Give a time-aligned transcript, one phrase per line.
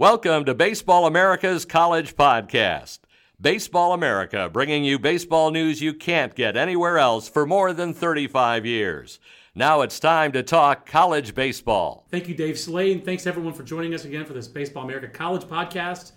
[0.00, 3.00] Welcome to Baseball America's College Podcast.
[3.38, 8.64] Baseball America bringing you baseball news you can't get anywhere else for more than 35
[8.64, 9.20] years.
[9.54, 12.06] Now it's time to talk college baseball.
[12.10, 13.04] Thank you, Dave Slade.
[13.04, 16.12] Thanks everyone for joining us again for this Baseball America College Podcast.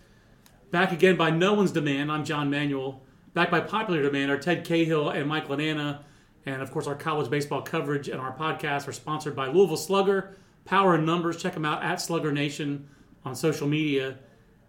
[0.71, 2.09] Back again by no one's demand.
[2.09, 3.01] I'm John Manuel.
[3.33, 6.03] Back by popular demand are Ted Cahill and Mike Lananna.
[6.45, 10.37] And of course, our college baseball coverage and our podcast are sponsored by Louisville Slugger,
[10.63, 11.35] Power and Numbers.
[11.35, 12.87] Check them out at Slugger Nation
[13.25, 14.17] on social media.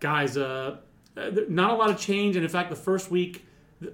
[0.01, 0.77] Guys, uh,
[1.49, 2.37] not a lot of change.
[2.37, 3.47] And in fact, the first week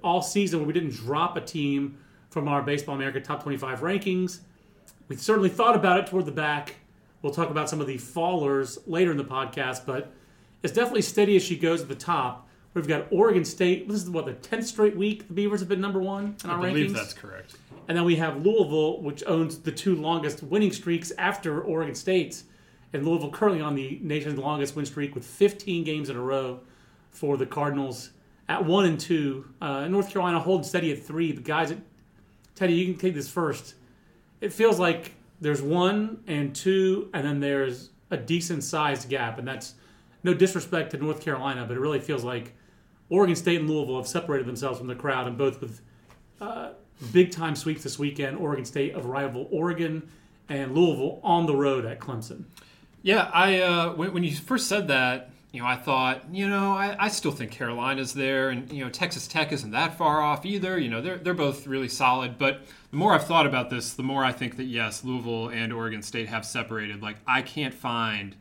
[0.03, 1.99] all season where we didn't drop a team
[2.31, 4.41] from our Baseball America Top 25 rankings.
[5.09, 6.77] We certainly thought about it toward the back.
[7.23, 10.13] We'll talk about some of the fallers later in the podcast, but
[10.63, 12.49] it's definitely steady as she goes at the top.
[12.73, 13.89] We've got Oregon State.
[13.89, 16.61] This is what the tenth straight week the Beavers have been number one in our
[16.61, 16.95] I believe rankings.
[16.95, 17.57] that's correct.
[17.89, 22.45] And then we have Louisville, which owns the two longest winning streaks after Oregon State's.
[22.93, 26.61] And Louisville currently on the nation's longest win streak with 15 games in a row
[27.11, 28.11] for the Cardinals
[28.49, 29.49] at one and two.
[29.61, 31.33] Uh, North Carolina holding steady at three.
[31.33, 31.73] But guys,
[32.55, 33.75] Teddy, you can take this first.
[34.41, 39.47] It feels like there's one and two, and then there's a decent sized gap, and
[39.47, 39.75] that's
[40.23, 42.55] no disrespect to North Carolina, but it really feels like
[43.09, 45.81] Oregon State and Louisville have separated themselves from the crowd, and both with
[46.41, 46.71] uh,
[47.13, 48.37] big time sweeps this weekend.
[48.37, 50.09] Oregon State of rival Oregon
[50.49, 52.45] and Louisville on the road at Clemson.
[53.03, 56.73] Yeah, I uh, when, when you first said that, you know, I thought, you know,
[56.73, 60.47] I, I still think Carolina's there, and you know, Texas Tech isn't that far off
[60.47, 60.79] either.
[60.79, 62.39] You know, they're they're both really solid.
[62.39, 65.73] But the more I've thought about this, the more I think that yes, Louisville and
[65.73, 67.03] Oregon State have separated.
[67.03, 68.37] Like, I can't find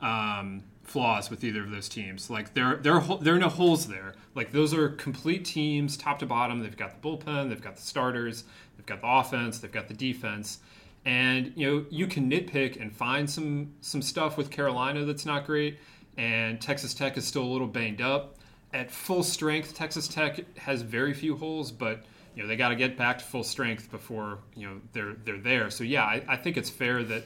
[0.00, 2.30] um, flaws with either of those teams.
[2.30, 4.14] Like, there there there are no holes there.
[4.34, 6.60] Like, those are complete teams, top to bottom.
[6.60, 8.44] They've got the bullpen, they've got the starters,
[8.76, 10.58] they've got the offense, they've got the defense.
[11.04, 15.46] And you know you can nitpick and find some some stuff with Carolina that's not
[15.46, 15.78] great,
[16.16, 18.38] and Texas Tech is still a little banged up.
[18.72, 22.04] At full strength, Texas Tech has very few holes, but
[22.34, 25.38] you know they got to get back to full strength before you know they're they're
[25.38, 25.70] there.
[25.70, 27.24] So yeah, I, I think it's fair that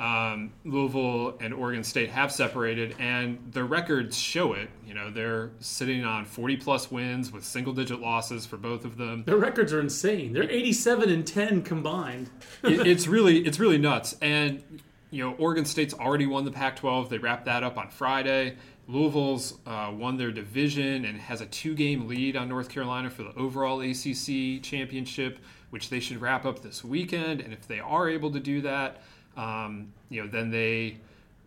[0.00, 4.70] um, Louisville and Oregon State have separated, and their records show it.
[4.86, 8.96] You know they're sitting on 40 plus wins with single digit losses for both of
[8.96, 9.24] them.
[9.24, 10.32] Their records are insane.
[10.32, 12.30] They're 87 and 10 combined.
[12.64, 14.16] it, it's really it's really nuts.
[14.22, 14.62] And
[15.10, 17.10] you know, Oregon State's already won the Pac-12.
[17.10, 18.56] They wrapped that up on Friday.
[18.88, 23.34] Louisville's uh, won their division and has a two-game lead on North Carolina for the
[23.34, 25.40] overall ACC championship,
[25.70, 27.40] which they should wrap up this weekend.
[27.40, 29.02] And if they are able to do that,
[29.36, 30.98] um, you know, then they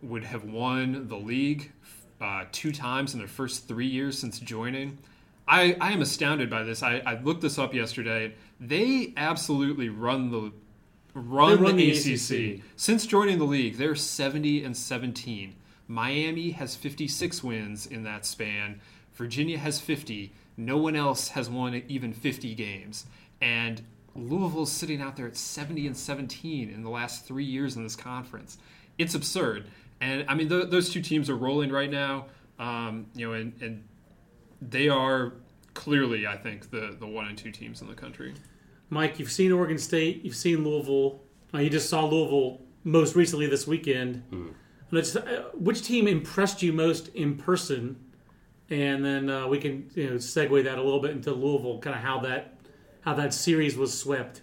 [0.02, 1.72] would have won the league
[2.20, 4.98] uh, two times in their first three years since joining.
[5.46, 6.82] I, I am astounded by this.
[6.82, 8.34] I, I looked this up yesterday.
[8.60, 10.52] They absolutely run the
[11.14, 12.30] run, run the, the ACC.
[12.58, 12.64] ACC.
[12.76, 15.54] Since joining the league, they're 70 and 17.
[15.86, 18.80] Miami has 56 wins in that span.
[19.12, 20.32] Virginia has 50.
[20.56, 23.06] No one else has won even 50 games.
[23.40, 23.82] And
[24.16, 27.96] Louisville's sitting out there at 70 and 17 in the last three years in this
[27.96, 28.58] conference.
[28.98, 29.66] It's absurd.
[30.00, 32.26] And I mean, th- those two teams are rolling right now.
[32.58, 33.84] Um, you know, and, and
[34.62, 35.32] they are
[35.74, 38.34] clearly, I think, the, the one and two teams in the country.
[38.90, 41.20] Mike, you've seen Oregon State, you've seen Louisville.
[41.52, 44.22] Uh, you just saw Louisville most recently this weekend.
[44.90, 47.96] Let's, uh, which team impressed you most in person?
[48.70, 51.96] And then uh, we can you know segue that a little bit into Louisville, kind
[51.96, 52.53] of how that
[53.04, 54.40] how that series was swept.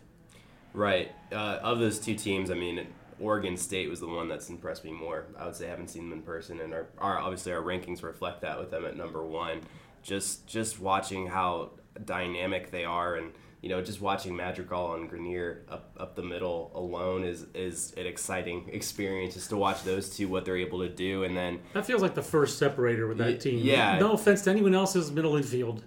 [0.73, 1.11] Right.
[1.31, 2.87] Uh, of those two teams, I mean,
[3.19, 5.25] Oregon State was the one that's impressed me more.
[5.37, 8.03] I would say I haven't seen them in person, and our, our obviously our rankings
[8.03, 9.61] reflect that with them at number one.
[10.03, 11.71] Just just watching how
[12.05, 13.31] dynamic they are, and
[13.61, 18.07] you know, just watching Madrigal and Grenier up, up the middle alone is is an
[18.07, 19.35] exciting experience.
[19.35, 22.15] Just to watch those two, what they're able to do, and then That feels like
[22.15, 23.59] the first separator with that Y- team.
[23.63, 23.99] yeah.
[23.99, 25.83] No offense to anyone else's middle infield.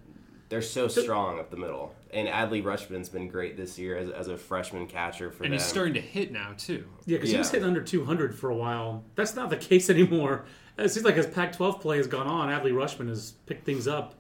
[0.55, 1.93] They're so strong up the middle.
[2.13, 5.59] And Adley Rutschman's been great this year as, as a freshman catcher for And them.
[5.59, 6.87] he's starting to hit now, too.
[7.07, 9.03] Yeah, because he was hitting under 200 for a while.
[9.17, 10.45] That's not the case anymore.
[10.79, 14.15] It seems like as Pac-12 play has gone on, Adley Rutschman has picked things up.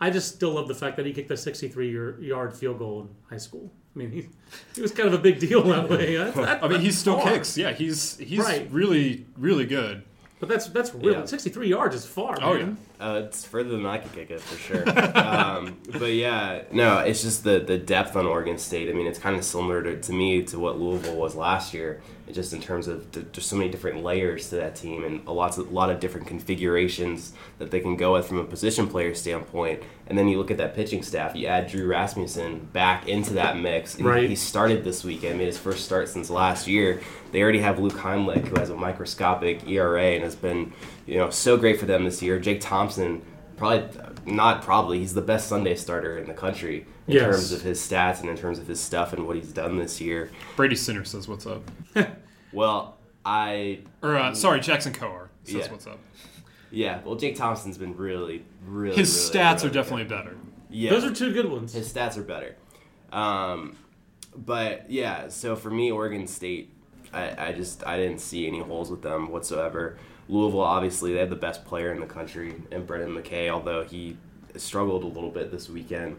[0.00, 3.36] I just still love the fact that he kicked a 63-yard field goal in high
[3.36, 3.70] school.
[3.94, 4.26] I mean, he,
[4.74, 6.16] he was kind of a big deal that way.
[6.16, 7.30] That's- that- I mean, he still far.
[7.32, 7.58] kicks.
[7.58, 8.66] Yeah, he's he's Right.
[8.72, 10.02] really really good.
[10.44, 11.24] But that's that's really Yeah.
[11.24, 12.76] 63 yards is far, Oh, man.
[13.00, 14.84] Uh, it's further than I could kick it for sure.
[15.18, 18.90] um, but yeah, no, it's just the the depth on Oregon State.
[18.90, 22.02] I mean, it's kind of similar to, to me to what Louisville was last year.
[22.32, 25.32] Just in terms of the, there's so many different layers to that team and a
[25.32, 28.88] lot of a lot of different configurations that they can go with from a position
[28.88, 29.82] player standpoint.
[30.06, 31.36] And then you look at that pitching staff.
[31.36, 33.96] You add Drew Rasmussen back into that mix.
[33.96, 34.28] And Right.
[34.28, 37.00] He started this weekend, made his first start since last year.
[37.32, 40.72] They already have Luke Heimlich, who has a microscopic ERA and has been,
[41.06, 42.38] you know, so great for them this year.
[42.38, 43.22] Jake Thompson,
[43.64, 47.22] probably not probably, he's the best Sunday starter in the country in Yes.
[47.24, 50.00] terms of his stats and in terms of his stuff and what he's done this
[50.00, 50.30] year.
[50.56, 51.62] Brady Singer says what's up.
[52.52, 55.70] Well, I Or uh, sorry, Jackson Kowar says Yeah.
[55.72, 55.98] what's up.
[56.70, 58.96] yeah, well, Jake Thompson's been really, really.
[58.96, 59.70] His really stats good.
[59.70, 60.36] are definitely better.
[60.70, 61.72] Yeah, Those are two good ones.
[61.72, 62.54] his stats are better.
[63.12, 63.76] Um,
[64.36, 66.72] but yeah, so for me, Oregon State,
[67.12, 69.98] I, I just I didn't see any holes with them whatsoever.
[70.28, 74.16] Louisville, obviously, they have the best player in the country, and Brendan McKay, although he
[74.56, 76.16] struggled a little bit this weekend,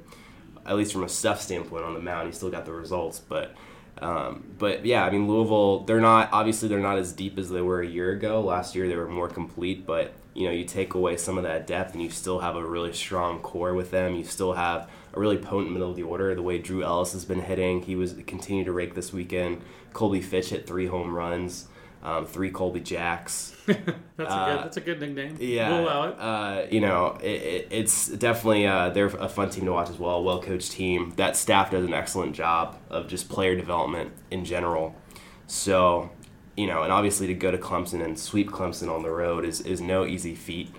[0.66, 3.20] at least from a stuff standpoint on the mound, he still got the results.
[3.20, 3.56] But
[4.00, 7.62] um, but yeah, I mean Louisville, they're not obviously they're not as deep as they
[7.62, 8.42] were a year ago.
[8.42, 11.66] Last year they were more complete, but you know you take away some of that
[11.66, 14.16] depth and you still have a really strong core with them.
[14.16, 16.36] You still have a really potent middle of the order.
[16.36, 19.62] The way Drew Ellis has been hitting, he was continued to rake this weekend.
[19.94, 21.68] Colby Fitch hit three home runs,
[22.06, 23.56] um, three Colby Jacks.
[23.66, 24.28] That's a good.
[24.28, 25.38] Uh, That's a good nickname.
[25.40, 26.16] Yeah, We'll allow it.
[26.20, 29.98] Uh, you know, it, it, it's definitely uh, they're a fun team to watch as
[29.98, 30.24] well.
[30.24, 31.14] Well coached team.
[31.16, 34.96] That staff does an excellent job of just player development in general.
[35.48, 36.12] So,
[36.56, 39.62] you know, and obviously to go to Clemson and sweep Clemson on the road is
[39.62, 40.70] is no easy feat,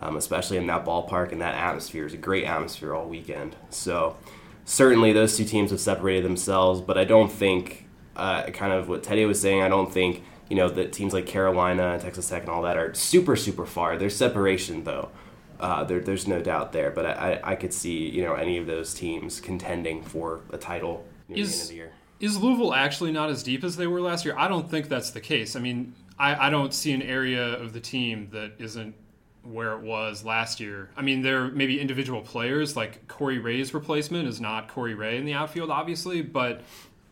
[0.00, 2.06] um, especially in that ballpark and that atmosphere.
[2.06, 3.56] is a great atmosphere all weekend.
[3.70, 4.16] So,
[4.64, 9.02] certainly those two teams have separated themselves, but I don't think, uh, kind of what
[9.02, 12.42] Teddy was saying, I don't think, you know, that teams like Carolina, and Texas Tech,
[12.42, 13.96] and all that are super, super far.
[13.96, 15.10] There's separation, though.
[15.58, 18.58] Uh, there, there's no doubt there, but I, I, I could see, you know, any
[18.58, 21.92] of those teams contending for a title near the end Is- of the year.
[22.18, 24.34] Is Louisville actually not as deep as they were last year?
[24.38, 25.54] I don't think that's the case.
[25.54, 28.94] I mean, I, I don't see an area of the team that isn't
[29.42, 30.90] where it was last year.
[30.96, 35.18] I mean, there may be individual players like Corey Ray's replacement is not Corey Ray
[35.18, 36.62] in the outfield, obviously, but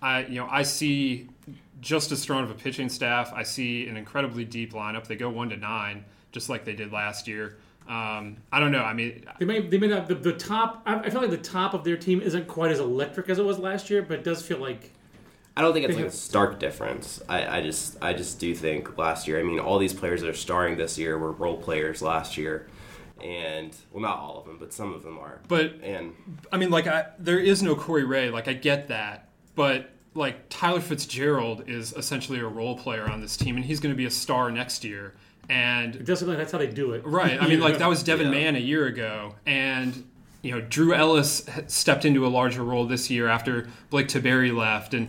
[0.01, 1.29] I you know I see
[1.85, 3.33] just as strong of a pitching staff.
[3.35, 5.07] I see an incredibly deep lineup.
[5.07, 7.59] They go one to nine, just like they did last year.
[7.87, 8.83] Um, I don't know.
[8.83, 10.83] I mean, They may they may not the, the top.
[10.87, 13.45] I, I feel like the top of their team isn't quite as electric as it
[13.45, 14.91] was last year, but it does feel like
[15.57, 17.23] I don't think it's They like a stark difference.
[17.29, 19.39] I, I just I just do think last year.
[19.39, 22.67] I mean, all these players that are starring this year were role players last year,
[23.23, 25.41] and well, not all of them, but some of them are.
[25.47, 26.15] but and
[26.51, 28.31] I mean, like, I, there is no Corey Ray.
[28.31, 33.37] Like, I get that, but like Tyler Fitzgerald is essentially a role player on this
[33.37, 35.15] team, and he's going to be a star next year.
[35.49, 37.03] it And does seem like that's how they do it.
[37.05, 38.33] right, I mean, like that was Devin Yeah.
[38.33, 40.05] Mann a year ago, and
[40.43, 44.95] you know, Drew Ellis stepped into a larger role this year after Blake Tiberi left,
[44.95, 45.09] and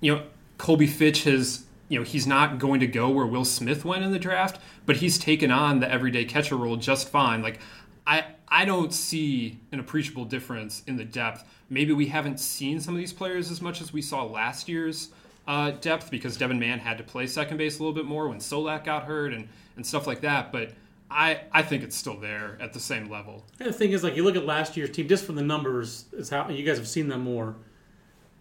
[0.00, 0.22] you know,
[0.58, 1.62] Colby Fitch has.
[1.88, 4.96] You know, he's not going to go where Will Smith went in the draft, but
[4.96, 7.42] he's taken on the everyday catcher role just fine.
[7.42, 7.60] Like,
[8.06, 11.44] I I don't see an appreciable difference in the depth.
[11.68, 15.10] Maybe we haven't seen some of these players as much as we saw last year's
[15.46, 18.38] uh, depth because Devin Mann had to play second base a little bit more when
[18.38, 20.52] Solak got hurt and, and stuff like that.
[20.52, 20.72] But
[21.10, 23.44] I, I think it's still there at the same level.
[23.60, 26.06] And the thing is, like you look at last year's team, just from the numbers,
[26.12, 27.56] is how you guys have seen them more.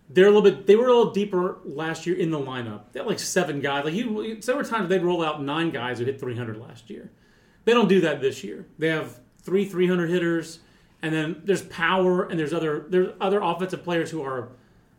[0.09, 0.67] They're a little bit.
[0.67, 2.91] They were a little deeper last year in the lineup.
[2.91, 3.85] They had like seven guys.
[3.85, 7.11] Like you, were times they'd roll out nine guys who hit 300 last year.
[7.65, 8.67] They don't do that this year.
[8.77, 10.59] They have three 300 hitters,
[11.01, 14.49] and then there's power, and there's other there's other offensive players who are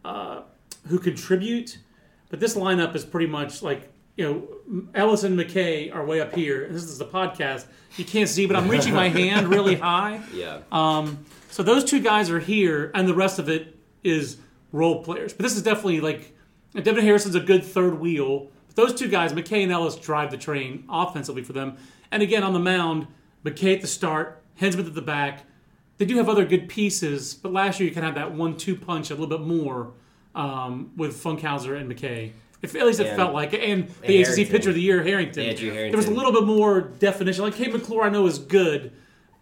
[0.05, 0.43] uh,
[0.89, 1.79] who contribute.
[2.31, 6.35] But this lineup is pretty much like you know Ellis and McKay are way up
[6.35, 6.69] here.
[6.71, 7.67] This is the podcast.
[7.97, 10.21] You can't see, but I'm reaching my hand really high.
[10.33, 14.37] yeah, Um, so those two guys are here, and the rest of it is
[14.73, 15.33] role players.
[15.33, 16.37] But this is definitely like
[16.75, 18.49] Devin Hairston's a good third wheel.
[18.67, 21.77] But those two guys, McKay and Ellis, drive the train offensively for them.
[22.11, 23.07] And again, on the mound,
[23.47, 25.45] McKay at the start, Henzman at the back.
[25.99, 28.77] They do have other good pieces, but last year you kind of had that one-two
[28.77, 29.93] punch a little bit more
[30.35, 32.33] um, with Funkhouser and McKay.
[32.63, 33.61] If, at least it And- felt like it.
[33.63, 35.45] And the ACC pitcher of the year, Harrington.
[35.47, 37.45] Andrew There was a little bit more definition.
[37.45, 38.93] Like Hayden McClure, I know is good,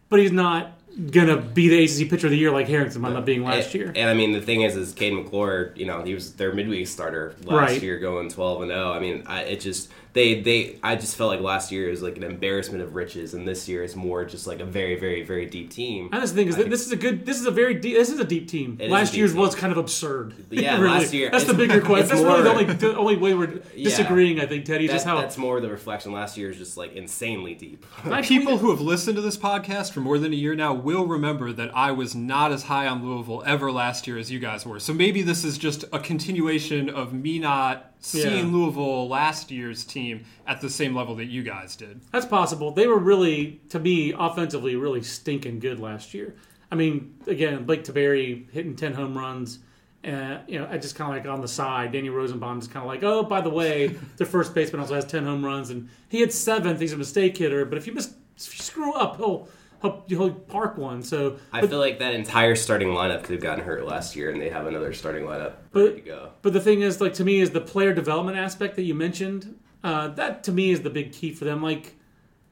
[0.09, 0.73] but he's not
[1.11, 3.75] gonna be the ACC pitcher of the year like Harrington might not being last and,
[3.75, 3.93] year.
[3.97, 6.87] And I mean, the thing is, is Kade McClure, you know, he was their midweek
[6.87, 7.83] starter last Right.
[7.83, 8.93] year, going twelve and zero.
[8.93, 12.17] I mean, I, it just they they I just felt like last year was like
[12.17, 15.45] an embarrassment of riches, and this year is more just like a very very very
[15.47, 16.09] deep team.
[16.13, 17.27] And that's the thing is that this is a good.
[17.27, 17.97] This is a very deep.
[17.97, 18.79] This is a deep team.
[18.81, 19.41] It is a last deep year's team.
[19.41, 20.35] was kind of absurd.
[20.51, 20.89] Yeah, Really.
[21.01, 21.99] last year- That's the bigger question.
[22.17, 23.85] it's That's really the only the only way we're Yeah.
[23.91, 24.41] disagreeing.
[24.41, 26.13] I think Teddy That- just how that's more the reflection.
[26.13, 27.85] Last year is just like insanely deep.
[28.05, 31.07] I People who have listened to this podcast for more than a year now will
[31.07, 34.65] remember that I was not as high on Louisville ever last year as you guys
[34.65, 34.79] were.
[34.79, 38.53] So maybe this is just a continuation of me not seeing Yeah.
[38.53, 42.01] Louisville last year's team at the same level that you guys did.
[42.13, 42.71] That's possible.
[42.71, 46.35] They were really, to me, offensively, really stinking good last year.
[46.71, 49.61] I mean, again, Blake Tiberi hitting ten home runs.
[50.07, 51.93] Uh, you know, I just kind of like on the side.
[51.93, 53.87] Danny Rosenbaum is kind of like, oh, by the way,
[54.19, 56.81] their first baseman also has ten home runs, and he hit seventh.
[56.81, 59.49] He's a mistake hitter, but if you miss, if you screw up, he'll
[59.85, 61.03] he'll, he'll park one.
[61.03, 64.31] So, I but, feel like that entire starting lineup could have gotten hurt last year,
[64.31, 66.31] and they have another starting lineup But- ready to go.
[66.43, 69.59] but the thing is, like to me, is the player development aspect that you mentioned.
[69.83, 71.63] Uh, that to me is the big key for them.
[71.63, 71.95] Like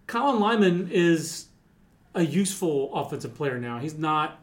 [0.06, 1.46] Colin Lyman is
[2.14, 3.78] a useful offensive player now.
[3.78, 4.38] He's not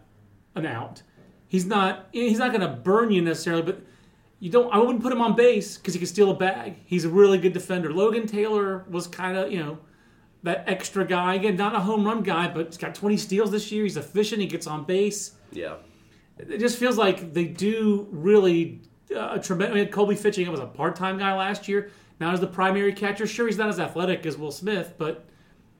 [0.56, 1.04] an out.
[1.48, 2.08] He's not.
[2.12, 3.82] He's not going to burn you necessarily, but
[4.40, 4.74] you don't.
[4.74, 6.78] I wouldn't put him on base because he can steal a bag.
[6.86, 7.94] He's a really good defender.
[7.94, 9.78] Logan Taylor was kind of you know
[10.44, 13.72] that extra guy again, not a home run guy, but he's got 20 steals this
[13.72, 13.84] year.
[13.84, 14.42] He's efficient.
[14.42, 15.76] He gets on base Yeah,
[16.38, 18.82] it just feels like they do really
[19.14, 19.76] uh, a tremendous.
[19.76, 21.92] I mean, Colby Fitching was a part-time guy last year.
[22.20, 23.28] Now he's the primary catcher.
[23.28, 25.26] Sure, he's not as athletic as Will Smith, but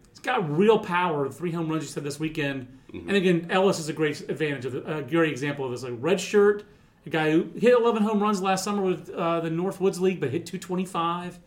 [0.10, 1.30] he's got real power.
[1.30, 4.72] Three home runs you said this weekend, and again, Ellis is a great advantage of
[4.74, 5.84] the, a great example of this.
[5.84, 6.66] Like red shirt,
[7.06, 10.32] a guy who hit 11 home runs last summer with uh, the Northwoods League, but
[10.32, 11.40] hit 225.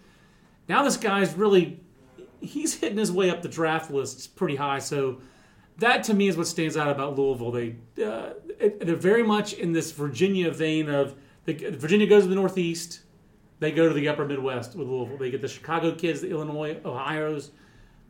[0.69, 1.81] Now this guy's really
[2.43, 4.79] he's hitting his way up the draft list pretty high.
[4.79, 5.21] So
[5.79, 7.51] that to me is what stands out about Louisville.
[7.51, 8.35] They uh,
[8.81, 13.01] they're very much in this Virginia vein of the, Virginia goes to the Northeast,
[13.59, 15.17] they go to the Upper Midwest with Louisville.
[15.17, 17.51] They get the Chicago kids, the Illinois, Ohio's.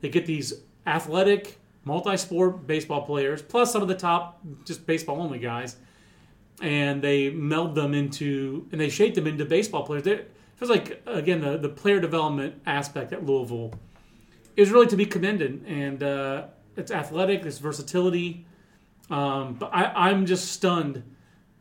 [0.01, 0.55] They get these
[0.87, 5.77] athletic, multi-sport baseball players, plus some of the top just baseball only guys,
[6.61, 10.03] and they meld them into and they shape them into baseball players.
[10.03, 13.73] They, it feels like again the the player development aspect at Louisville
[14.57, 16.45] is really to be commended, and uh,
[16.77, 18.47] it's athletic, it's versatility.
[19.11, 21.03] Um, but I, I'm just stunned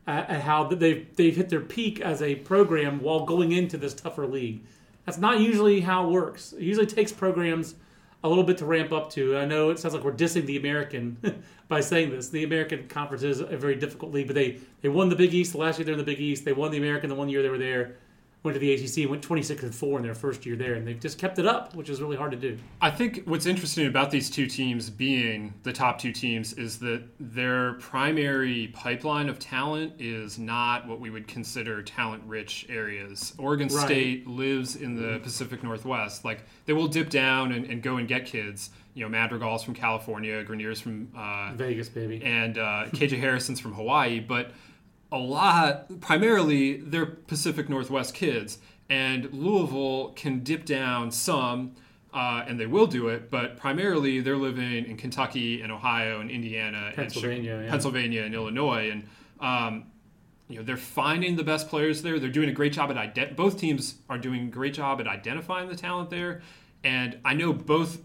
[0.07, 3.93] at, at how they've they've hit their peak as a program while going into this
[3.93, 4.63] tougher league.
[5.05, 6.53] That's not usually how it works.
[6.53, 7.75] It usually takes programs
[8.23, 9.35] a little bit to ramp up to.
[9.37, 11.17] I know it sounds like we're dissing the American
[11.67, 12.29] by saying this.
[12.29, 15.55] The American Conference is a very difficult league, but they they won the Big East
[15.55, 16.45] last year they're in the Big East.
[16.45, 17.97] They won the American the one year they were there.
[18.43, 20.87] Went to the ACC, and went 26 and four in their first year there, and
[20.87, 22.57] they've just kept it up, which is really hard to do.
[22.81, 27.03] I think what's interesting about these two teams being the top two teams is that
[27.19, 33.35] their primary pipeline of talent is not what we would consider talent rich areas.
[33.37, 33.85] Oregon Right.
[33.85, 36.25] State lives in the Pacific Northwest.
[36.25, 38.71] Like they will dip down and, and go and get kids.
[38.95, 42.21] You know, Madrigal's from California, Grenier's from uh, Vegas, baby.
[42.25, 44.51] and uh, KJ Harrison's from Hawaii, but
[45.11, 51.75] a lot, primarily, they're Pacific Northwest kids, and Louisville can dip down some,
[52.13, 56.31] uh, and they will do it, but primarily they're living in Kentucky and Ohio and
[56.31, 57.69] Indiana Pennsylvania, and yeah.
[57.69, 59.07] Pennsylvania and Illinois, and
[59.39, 59.85] um,
[60.47, 62.19] you know they're finding the best players there.
[62.19, 65.07] They're doing a great job at ident- both teams are doing a great job at
[65.07, 66.41] identifying the talent there,
[66.83, 67.99] and I know both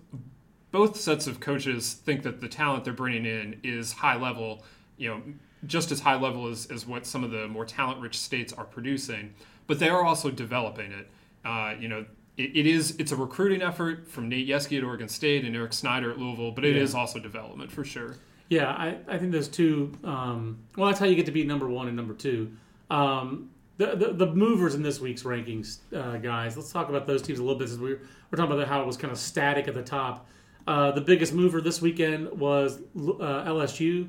[0.72, 4.64] both sets of coaches think that the talent they're bringing in is high level,
[4.96, 5.22] you know,
[5.66, 8.64] just as high level as, as what some of the more talent rich states are
[8.64, 9.34] producing,
[9.66, 11.08] but they are also developing it.
[11.44, 12.04] Uh, you know,
[12.36, 15.72] it, it is it's a recruiting effort from Nate Yeskie at Oregon State and Eric
[15.72, 17.00] Snider at Louisville, but it is Yeah.
[17.00, 18.16] also development for sure.
[18.48, 19.92] Yeah, I, I think those two.
[20.04, 22.52] Um, well, that's how you get to be number one and number two.
[22.90, 26.56] Um, the, the the movers in this week's rankings, uh, guys.
[26.56, 27.68] Let's talk about those teams a little bit.
[27.68, 30.26] Since we're we're talking about how it was kind of static at the top.
[30.66, 34.08] Uh, the biggest mover this weekend was uh, LSU.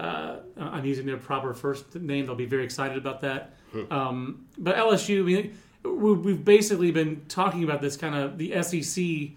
[0.00, 2.26] Uh, I'm using their proper first name.
[2.26, 3.54] They'll be very excited about that.
[3.90, 8.52] Um, but LSU, I mean, we- we've basically been talking about this kind of the
[8.62, 9.32] SEC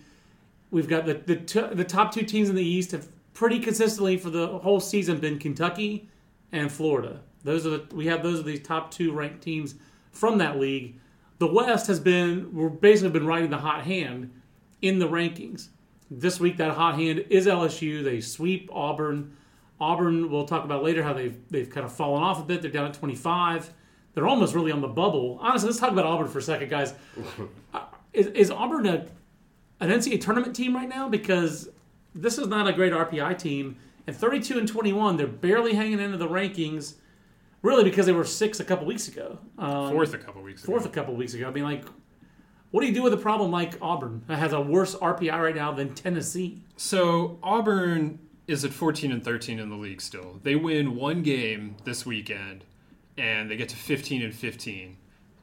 [0.70, 4.16] We've got the the, t- the top two teams in the East have pretty consistently
[4.18, 6.08] for the whole season been Kentucky
[6.54, 7.20] and Florida.
[7.44, 9.76] Those are the, we have those are the top two ranked teams
[10.12, 10.96] from that league.
[11.40, 14.32] The West has been we're basically been riding the hot hand
[14.82, 15.68] in the rankings.
[16.10, 18.02] This week that hot hand is LSU.
[18.02, 19.36] They sweep Auburn.
[19.82, 22.62] Auburn we'll talk about later how they've they've kind of fallen off a bit.
[22.62, 23.74] They're down at 25.
[24.14, 25.40] They're almost really on the bubble.
[25.42, 26.94] Honestly, let's talk about Auburn for a second, guys.
[27.74, 27.82] Uh,
[28.14, 29.06] is, is Auburn a
[29.80, 31.70] an NCAA tournament team right now because
[32.14, 33.78] this is not a great RPI team.
[34.08, 36.96] And 32 and 21, they're barely hanging into the rankings,
[37.62, 39.40] really because they were six a couple weeks ago.
[39.58, 40.74] Um, Fourth a couple weeks ago.
[40.74, 41.48] fourth a couple weeks ago.
[41.48, 41.86] I mean, like,
[42.72, 45.56] What do you do with a problem like Auburn that has a worse RPI right
[45.56, 46.62] now than Tennessee?
[46.76, 50.40] So Auburn is at 14 and 13 in the league still.
[50.44, 52.64] They win one game this weekend,
[53.18, 54.98] and they get to 15 and 15,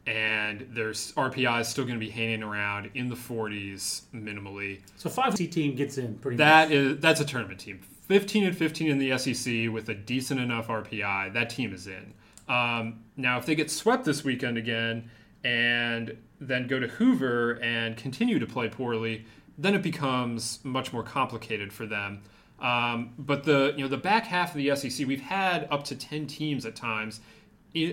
[0.07, 4.81] and their RPI is still going to be hanging around in the 40s minimally.
[4.97, 6.76] So five C team gets in pretty That much.
[6.76, 7.81] is that's a tournament team.
[8.09, 11.35] 15 and 15 in the SEC with a decent enough RPI.
[11.35, 12.14] That team is in.
[12.49, 15.11] Um, now, if they get swept this weekend again
[15.45, 19.26] and then go to Hoover and continue to play poorly,
[19.59, 22.23] then it becomes much more complicated for them.
[22.61, 25.95] Um, but the you know the back half of the SEC, we've had up to
[25.95, 27.21] 10 teams at times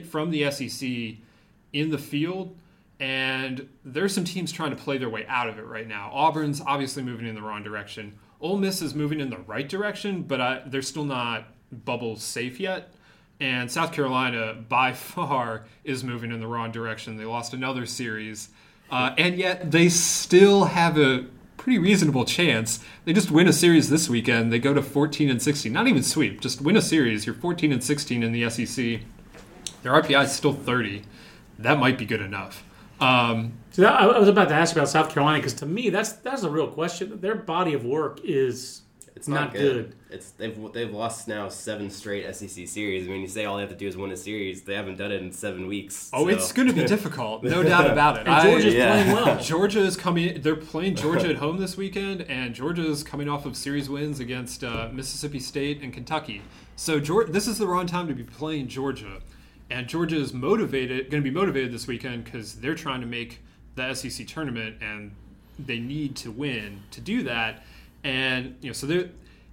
[0.09, 1.17] from the SEC
[1.73, 2.55] in the field.
[2.99, 6.09] And there's some teams trying to play their way out of it right now.
[6.13, 8.17] Auburn's obviously moving in the wrong direction.
[8.39, 12.59] Ole Miss is moving in the right direction, but I, they're still not bubble safe
[12.59, 12.93] yet.
[13.41, 17.17] And South Carolina, by far, is moving in the wrong direction.
[17.17, 18.49] They lost another series,
[18.89, 21.25] uh, and yet they still have a
[21.57, 22.83] pretty reasonable chance.
[23.05, 24.51] They just win a series this weekend.
[24.51, 25.71] They go to 14 and 16.
[25.71, 27.25] Not even sweep, just win a series.
[27.25, 29.01] You're 14 and 16 in the SEC.
[29.83, 31.03] Their RPI is still 30.
[31.59, 32.63] That might be good enough.
[32.99, 36.13] Um, So that, I was about to ask about South Carolina because to me that's
[36.13, 37.19] that's a real question.
[37.19, 38.81] Their body of work is
[39.25, 39.95] It's not, not, good.
[40.11, 43.07] It's they've they've lost now seven straight SEC series.
[43.07, 44.61] I mean, you say all they have to do is win a series.
[44.61, 46.11] They haven't done it in seven weeks.
[46.13, 48.27] oh, so- it's going to be difficult, no doubt about it.
[48.27, 48.91] And Georgia's yeah.
[48.91, 49.39] playing well.
[49.41, 50.43] Georgia is coming.
[50.43, 54.19] They're playing Georgia at home this weekend, and Georgia is coming off of series wins
[54.19, 56.43] against uh, Mississippi State and Kentucky.
[56.75, 59.23] So Georgia, this is the wrong time to be playing Georgia,
[59.71, 63.41] and Georgia is motivated, going to be motivated this weekend because they're trying to make
[63.73, 65.15] the SEC tournament, and
[65.57, 67.63] they need to win to do that.
[68.05, 69.09] And you know, so they're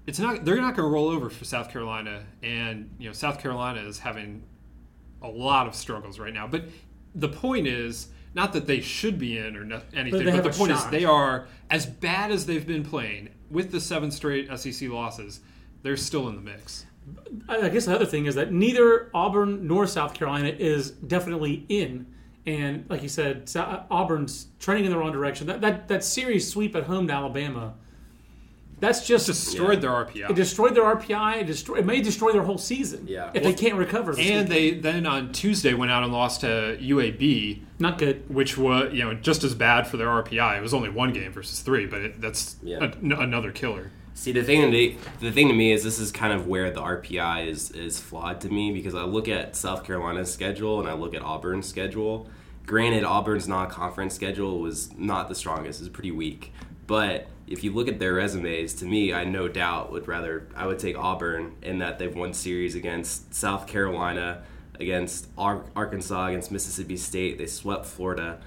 [0.06, 3.40] it's not they're not going to roll over for South Carolina, and you know, South
[3.40, 4.42] Carolina is having
[5.22, 6.46] a lot of struggles right now.
[6.46, 6.64] But
[7.14, 10.50] the point is not that they should be in or no, anything, they but, the
[10.50, 10.84] point shot.
[10.84, 15.40] is they are as bad as they've been playing with the seven straight SEC losses.
[15.82, 16.84] They're still in the mix.
[17.48, 21.64] I I guess the other thing is that neither Auburn nor South Carolina is definitely
[21.70, 22.06] in.
[22.44, 23.50] And like you said,
[23.90, 25.46] Auburn's trending in the wrong direction.
[25.46, 27.76] That that, that series sweep at home to Alabama,
[28.82, 30.28] that's just Destroyed their RPI.
[30.30, 31.40] it destroyed their RPI.
[31.42, 33.06] It, destroy, it may destroy their whole season.
[33.08, 33.30] Yeah.
[33.32, 34.12] if they can't recover.
[34.14, 34.50] This and weekend.
[34.50, 38.28] they then on Tuesday went out and lost to UAB, not good.
[38.28, 40.58] which was you know just as bad for their RPI.
[40.58, 42.78] It was only one game versus three, but it, that's Yeah.
[42.78, 43.90] a- n- another killer.
[44.14, 46.70] See, the thing to me, the thing to me is this is kind of where
[46.70, 50.88] the RPI is is flawed to me because I look at South Carolina's schedule and
[50.88, 52.28] I look at Auburn's schedule.
[52.66, 56.52] Granted, Auburn's non-conference schedule was not the strongest; it's pretty weak.
[56.86, 60.66] But if you look at their resumes, to me, I no doubt would rather I
[60.66, 64.42] would take Auburn in that they've won series against South Carolina,
[64.80, 67.36] against Ar- Arkansas, against Mississippi State.
[67.38, 68.40] They swept Florida.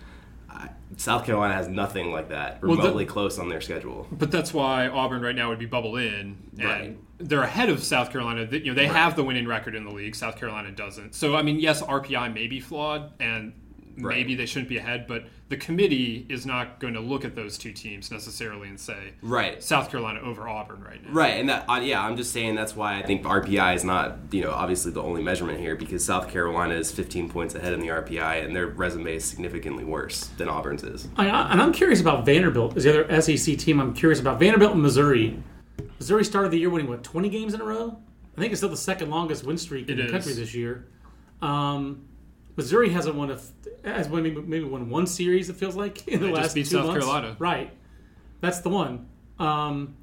[0.49, 4.07] I, South Carolina has nothing like that Well, the- remotely close on their schedule.
[4.11, 6.97] But that's why Auburn right now would be bubble in, and Right.
[7.19, 8.45] they're ahead of South Carolina.
[8.45, 10.15] They- You know, they have the winning record in the league.
[10.15, 11.13] South Carolina doesn't.
[11.13, 13.53] So I mean, yes, RPI may be flawed, and
[13.97, 14.17] Right.
[14.17, 15.05] maybe they shouldn't be ahead.
[15.07, 19.13] But the committee is not going to look at those two teams necessarily and say
[19.21, 19.63] Right.
[19.63, 21.11] South Carolina over Auburn right now.
[21.13, 24.17] Right, and that uh, yeah, I'm just saying that's why I think RPI is not
[24.31, 27.79] you know obviously the only measurement here because South Carolina is 15 points ahead in
[27.79, 31.07] the RPI and their resume is significantly worse than Auburn's is.
[31.15, 32.75] I, I- and I'm curious about Vanderbilt.
[32.75, 34.39] Is the other SEC team I'm curious about?
[34.39, 35.41] Vanderbilt and Missouri.
[35.99, 37.97] Missouri started the year winning what 20 games in a row.
[38.37, 40.87] I think it's still the second longest win streak in It the country this year.
[41.41, 42.05] Um,
[42.55, 43.39] Missouri hasn't won a
[43.83, 45.49] has won maybe, maybe won one series.
[45.49, 47.05] It feels like in the They last two South months.
[47.05, 47.35] Carolina.
[47.39, 47.71] Right,
[48.41, 49.07] that's the one.
[49.39, 49.95] Um,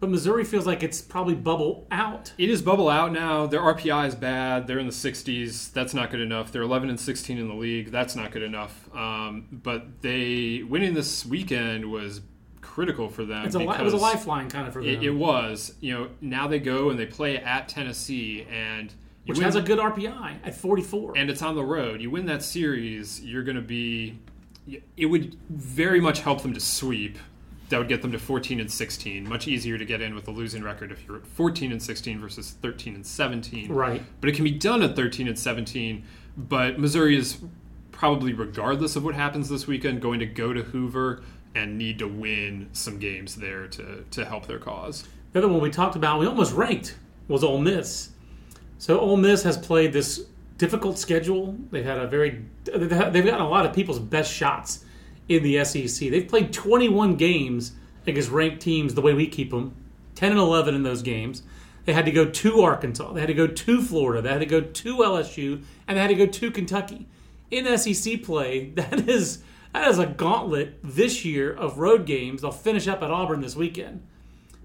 [0.00, 2.32] but Missouri feels like it's probably bubble out.
[2.38, 3.46] It is bubble out now.
[3.46, 4.66] Their RPI is bad.
[4.66, 5.72] They're in the 60s.
[5.74, 6.50] That's not good enough.
[6.52, 7.90] They're 11 and 16 in the league.
[7.90, 8.88] That's not good enough.
[8.96, 12.22] Um, but they winning this weekend was
[12.62, 13.44] critical for them.
[13.44, 15.74] It's a it was a lifeline kind of for them, It, it was.
[15.80, 18.94] You know, now they go and they play at Tennessee, and
[19.30, 21.14] which win- has a good RPI at 44.
[21.16, 22.00] and it's on the road.
[22.00, 24.18] You win that series, you're going to be.
[24.96, 27.18] It would very much help them to sweep.
[27.70, 29.28] That would get them to 14 and 16.
[29.28, 32.20] Much easier to get in with a losing record if you're at 14 and 16
[32.20, 33.72] versus 13 and 17.
[33.72, 34.02] Right.
[34.20, 36.04] But it can be done at 13 and 17.
[36.36, 37.38] But Missouri is
[37.92, 41.22] probably, regardless of what happens this weekend, going to go to Hoover
[41.54, 45.04] and need to win some games there to, to help their cause.
[45.32, 46.96] The other one we talked about, we almost ranked,
[47.28, 48.10] was Ole Miss.
[48.80, 50.24] So Ole Miss has played this
[50.56, 51.54] difficult schedule.
[51.70, 54.86] They've had a very, they've gotten a lot of people's best shots
[55.28, 56.08] in the SEC.
[56.08, 57.72] They've played 21 games
[58.06, 59.76] against ranked teams the way we keep them,
[60.14, 61.42] 10 and 11 in those games.
[61.84, 63.12] They had to go to Arkansas.
[63.12, 64.22] They had to go to Florida.
[64.22, 67.06] They had to go to LSU, and they had to go to Kentucky.
[67.50, 69.42] In SEC play, that is
[69.74, 72.40] that is a gauntlet this year of road games.
[72.40, 74.06] They'll finish up at Auburn this weekend,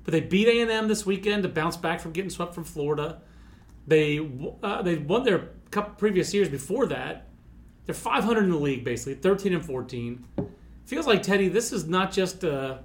[0.06, 2.64] but they beat A and M this weekend to bounce back from getting swept from
[2.64, 3.20] Florida.
[3.88, 4.20] They
[4.64, 7.28] uh, they won their couple previous years before that.
[7.86, 10.26] They're 500 in the league, basically 13 and 14.
[10.86, 11.50] Feels like Teddy.
[11.50, 12.44] This is not just.
[12.44, 12.78] Uh,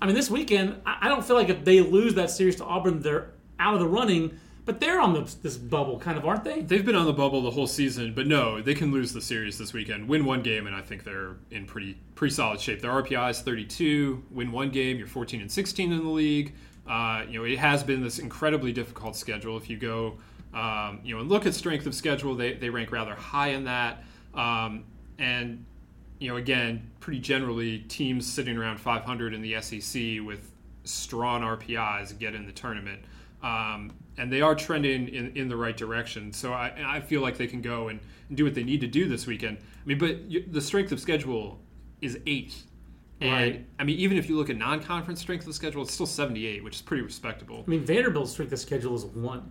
[0.00, 2.64] I mean, this weekend, I I don't feel like if they lose that series to
[2.64, 4.38] Auburn, they're out of the running.
[4.64, 6.60] But they're on the, this bubble, kind of, aren't they?
[6.60, 9.58] They've been on the bubble the whole season, but no, they can lose the series
[9.58, 10.08] this weekend.
[10.08, 12.80] Win one game, and I think they're in pretty pretty solid shape.
[12.80, 14.22] Their RPI is 32.
[14.30, 16.54] Win one game, you're 14 and 16 in the league.
[16.88, 19.56] Uh, you know, it has been this incredibly difficult schedule.
[19.56, 20.18] If you go,
[20.54, 23.64] um, you know, and look at strength of schedule, they they rank rather high in
[23.64, 24.04] that.
[24.34, 24.84] Um,
[25.18, 25.64] and
[26.18, 30.52] you know, again, pretty generally, teams sitting around 500 in the SEC with
[30.84, 33.00] strong RPIs get in the tournament.
[33.42, 36.32] Um, and they are trending in, in the right direction.
[36.32, 38.86] So I, I feel like they can go and, and do what they need to
[38.86, 39.58] do this weekend.
[39.58, 41.58] I mean, but you, the strength of schedule
[42.00, 42.66] is eighth.
[43.20, 43.66] And Right.
[43.78, 46.76] I mean, even if you look at non-conference strength of schedule, it's still 78, which
[46.76, 47.64] is pretty respectable.
[47.66, 49.50] I mean, Vanderbilt's strength of schedule is one,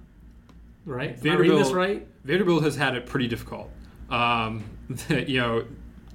[0.86, 1.18] right?
[1.26, 2.08] Am I reading this Vanderbilt- right?
[2.24, 3.70] Vanderbilt has had it pretty difficult.
[4.10, 4.64] Um,
[5.10, 5.66] you know,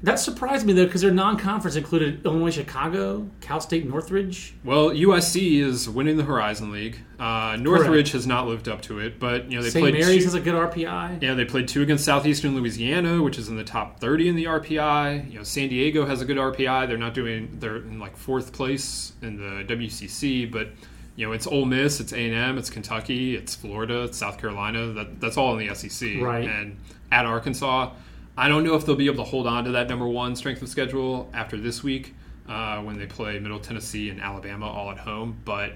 [0.02, 4.54] That surprised me though, because their non-conference included Illinois, Chicago, Cal State, Northridge.
[4.62, 6.98] Well, UIC is winning the Horizon League.
[7.18, 9.82] Uh, Northridge has not lived up to it, but you know they St.
[9.82, 9.94] played.
[9.94, 11.22] Mary's two, has a good RPI.
[11.22, 14.44] yeah, they played two against Southeastern Louisiana, which is in the top 30 in the
[14.44, 15.30] RPI.
[15.32, 16.86] You know, San Diego has a good RPI.
[16.86, 17.56] They're not doing.
[17.58, 20.68] They're in like fourth place in the WCC, but
[21.16, 24.38] you know it's Ole Miss, it's A and M, it's Kentucky, it's Florida, it's South
[24.38, 24.92] Carolina.
[24.92, 26.20] That that's all in the SEC.
[26.20, 26.48] Right.
[26.48, 26.78] And
[27.10, 27.92] at Arkansas,
[28.36, 30.62] I don't know if they'll be able to hold on to that number one strength
[30.62, 32.14] of schedule after this week
[32.48, 35.72] uh, when they play Middle Tennessee and Alabama all at home, but.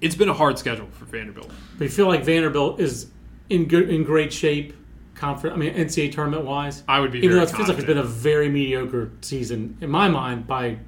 [0.00, 1.48] It's been a hard schedule for Vanderbilt.
[1.78, 3.06] But you feel like Vanderbilt is
[3.48, 4.74] in good, in great shape,
[5.14, 5.54] conference.
[5.54, 6.82] I mean, NCAA tournament wise.
[6.88, 9.78] I would be Even very though it feels like it's been a very mediocre season
[9.80, 10.78] in my mind by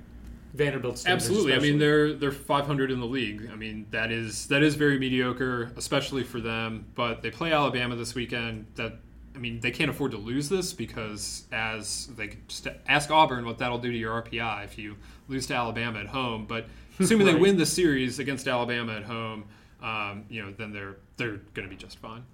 [0.54, 1.26] Vanderbilt standards.
[1.26, 1.54] Absolutely.
[1.54, 3.50] I mean, they're they're 500 in the league.
[3.52, 6.86] I mean, that is that is very mediocre, especially for them.
[6.94, 8.66] But they play Alabama this weekend.
[8.76, 9.00] That
[9.34, 13.44] I mean, they can't afford to lose this because as they could just ask Auburn
[13.44, 16.46] what that'll do to your RPI if you lose to Alabama at home.
[16.46, 16.66] But
[17.00, 19.46] assuming they win the series against Alabama at home,
[19.82, 22.24] um, you know, then they're they're going to be just fine.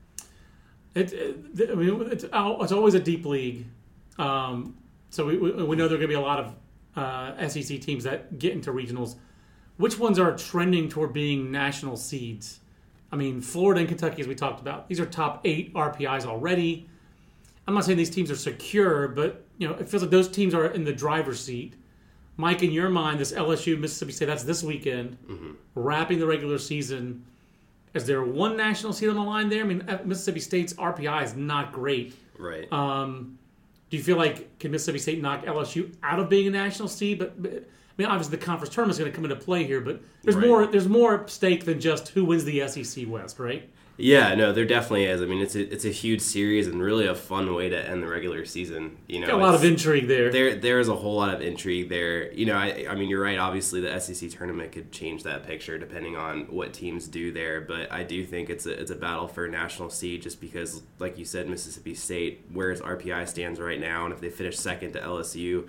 [0.95, 3.65] It, it, I mean, it's, it's always a deep league.
[4.19, 4.77] Um,
[5.09, 6.55] so we, we, we know there are going to be a lot of
[6.97, 9.17] uh, SEC teams that get into regionals.
[9.77, 12.61] Which ones are trending toward being national seeds?
[13.13, 16.89] I mean, Florida and Kentucky, as we talked about, these are top eight RPIs already.
[17.67, 20.55] I'm not saying these teams are secure, but you know, it feels like those teams
[20.55, 21.75] are in the driver's seat.
[22.37, 25.19] Mike, in your mind, this LSU Mississippi State, that's this weekend,
[25.75, 27.25] wrapping the regular season.
[27.93, 29.63] Is there one national seed on the line there?
[29.63, 32.15] I mean, Mississippi State's RPI is not great.
[32.39, 32.73] Right.
[32.73, 33.39] Um,
[33.91, 37.19] do you feel like can Mississippi State knock LSU out of being a national seed?
[37.19, 39.81] But, but I mean, obviously the conference tournament is going to come into play here,
[39.81, 40.47] but there's Right.
[40.47, 40.67] more.
[40.67, 43.69] There's more at stake than just who wins the SEC West, right?
[44.01, 45.21] Yeah, no, there definitely is.
[45.21, 48.03] I mean, it's a, it's a huge series and really a fun way to end
[48.03, 48.97] the regular season.
[49.07, 50.31] You know, Got a lot of intrigue there.
[50.31, 52.33] there there is a whole lot of intrigue there.
[52.33, 53.39] You know, I I mean you're right.
[53.39, 57.61] Obviously, the SEC tournament could change that picture depending on what teams do there.
[57.61, 61.19] But I do think it's a it's a battle for national seed just because, like
[61.19, 64.93] you said, Mississippi State, where its RPI stands right now, and if they finish second
[64.93, 65.69] to LSU.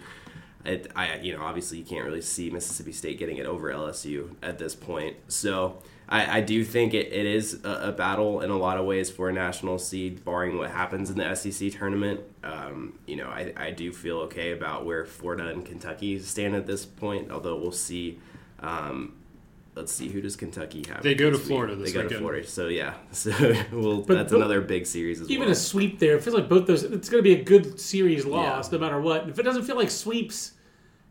[0.63, 4.36] It, I, you know, obviously you can't really see Mississippi State getting it over LSU
[4.44, 5.15] at this point.
[5.28, 8.86] So I, I do think it, it is a, a battle in a lot of
[8.86, 12.19] ways for a national seed, barring what happens in the SEC tournament.
[12.43, 16.67] Um, you know, I, I do feel okay about where Florida and Kentucky stand at
[16.67, 18.19] this point, although we'll see.
[18.60, 19.13] Um,
[19.74, 21.02] let's see, who does Kentucky have?
[21.02, 21.38] They go to?
[21.38, 22.19] Florida this They go to weekend.
[22.21, 22.45] Florida.
[22.47, 23.32] So yeah, so
[23.71, 25.45] well, But- that's but another big series as Even well.
[25.47, 26.84] Even a sweep there, it feels like both those.
[26.84, 29.30] It's going to be a good series loss, no matter what.
[29.30, 30.54] If it doesn't feel like sweeps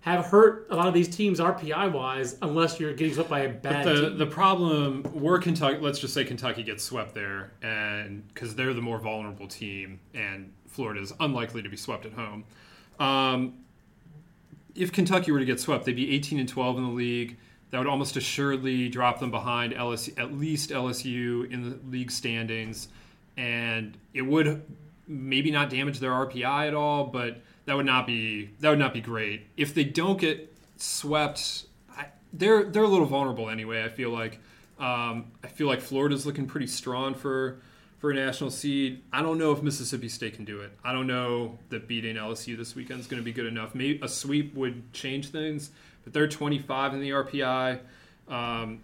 [0.01, 3.49] have hurt a lot of these teams RPI wise, unless you're getting swept by a
[3.51, 4.19] bad the team.
[4.19, 5.79] the problem were Kentucky.
[5.79, 10.53] Let's just say Kentucky gets swept there, and because they're the more vulnerable team, and
[10.67, 12.45] Florida is unlikely to be swept at home.
[12.99, 13.59] Um,
[14.75, 17.37] if Kentucky were to get swept, they'd be 18 and 12 in the league.
[17.71, 22.89] That would almost assuredly drop them behind LSU, at least LSU in the league standings,
[23.37, 24.63] and it would
[25.07, 28.93] maybe not damage their RPI at all, but that would not be that would not
[28.93, 29.47] be great.
[29.57, 33.85] If they don't get swept, I, they're they're a little vulnerable anyway.
[33.85, 34.41] I feel like
[34.79, 37.61] um, I feel like Florida's looking pretty strong for
[37.99, 39.03] for a national seed.
[39.13, 40.73] I don't know if Mississippi State can do it.
[40.83, 43.75] I don't know that beating LSU this weekend is going to be good enough.
[43.75, 45.71] Maybe a sweep would change things,
[46.03, 47.81] but they're 25 in the RPI.
[48.27, 48.81] Um,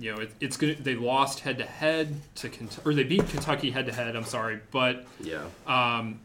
[0.00, 0.82] you know, it, it's good.
[0.82, 4.16] They lost head to head to Kentucky, or they beat Kentucky head to head.
[4.16, 6.20] I'm sorry, but yeah, um,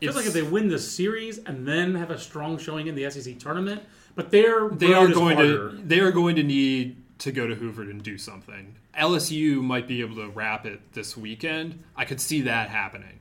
[0.00, 3.10] Feels like if they win the series and then have a strong showing in the
[3.10, 3.82] SEC tournament,
[4.14, 5.70] but their they are going harder.
[5.70, 8.76] to they are going to need to go to Hoover and do something.
[8.96, 11.82] LSU might be able to wrap it this weekend.
[11.96, 13.18] I could see that happening.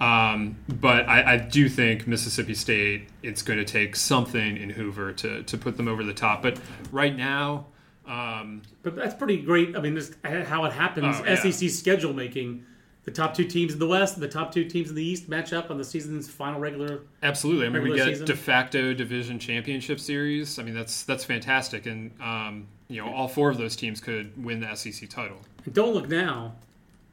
[0.00, 5.12] Um, but I, I do think Mississippi State, it's going to take something in Hoover
[5.14, 6.42] to, to put them over the top.
[6.42, 6.60] But
[6.92, 7.66] right now,
[8.06, 9.76] um, But that's pretty great.
[9.76, 11.16] I mean, this how it happens.
[11.20, 11.50] Oh, yeah.
[11.50, 12.64] SEC schedule making.
[13.08, 15.30] The top two teams in the West and the top two teams in the East
[15.30, 17.00] match up on the season's final regular.
[17.22, 17.64] Absolutely.
[17.64, 18.26] I mean, we get season.
[18.26, 20.58] de facto division championship series.
[20.58, 24.44] I mean, that's that's fantastic, and um, you know, all four of those teams could
[24.44, 25.38] win the SEC title.
[25.64, 26.56] And don't look now,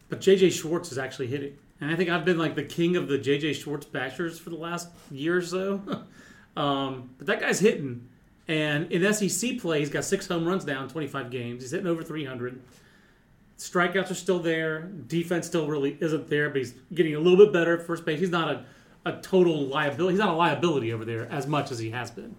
[0.09, 1.57] but JJ Schwartz is actually hitting.
[1.79, 4.57] And I think I've been like the king of the JJ Schwartz bashers for the
[4.57, 5.81] last year or so.
[6.57, 8.09] um, but that guy's hitting.
[8.49, 11.63] And in SEC play, he's got six home runs down, 25 games.
[11.63, 12.61] He's hitting over 300.
[13.57, 14.81] Strikeouts are still there.
[15.07, 18.19] Defense still really isn't there, but he's getting a little bit better at first base.
[18.19, 18.65] He's not a,
[19.05, 20.13] a total liability.
[20.13, 22.35] He's not a liability over there as much as he has been.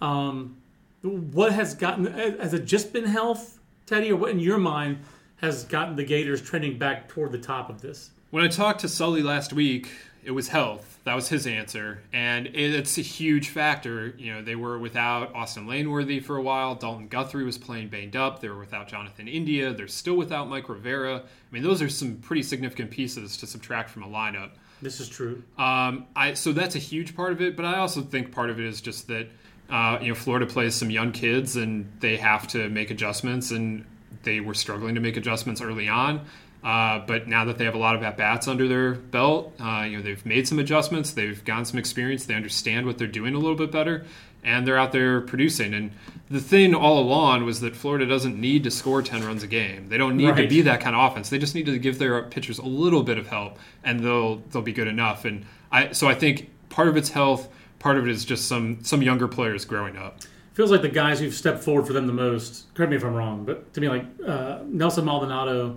[0.00, 0.56] Um,
[1.02, 4.98] what has gotten has it just been health, Teddy, or what in your mind
[5.36, 8.10] has gotten the Gators trending back toward the top of this?
[8.30, 9.90] When I talked to Sully last week,
[10.24, 11.00] it was health.
[11.04, 14.14] That was his answer, and it's a huge factor.
[14.16, 16.76] You know, they were without Austin Langworthy for a while.
[16.76, 18.40] Dalton Guthrie was playing banged up.
[18.40, 19.72] They were without Jonathan India.
[19.72, 21.16] They're still without Mike Rivera.
[21.16, 24.50] I mean, those are some pretty significant pieces to subtract from a lineup.
[24.80, 25.42] This is true.
[25.58, 28.60] Um, I so that's a huge part of it, but I also think part of
[28.60, 29.28] it is just that
[29.70, 33.84] uh, you know Florida plays some young kids and they have to make adjustments, and
[34.22, 36.24] they were struggling to make adjustments early on.
[36.62, 39.84] Uh, but now that they have a lot of at bats under their belt, uh,
[39.88, 43.34] you know they've made some adjustments, they've gotten some experience, they understand what they're doing
[43.34, 44.04] a little bit better,
[44.44, 45.74] and they're out there producing.
[45.74, 45.90] And
[46.30, 49.88] the thing all along was that Florida doesn't need to score ten runs a game.
[49.88, 51.30] They don't need to be that kind of offense.
[51.30, 54.62] They just need to give their pitchers a little bit of help, and they'll they'll
[54.62, 55.24] be good enough.
[55.24, 57.48] And I so I think part of it's health,
[57.80, 60.20] part of it is just some some younger players growing up.
[60.54, 62.72] Feels like the guys who've stepped forward for them the most.
[62.74, 65.74] Correct me if I'm wrong, but to me, like uh, Nelson Maldonado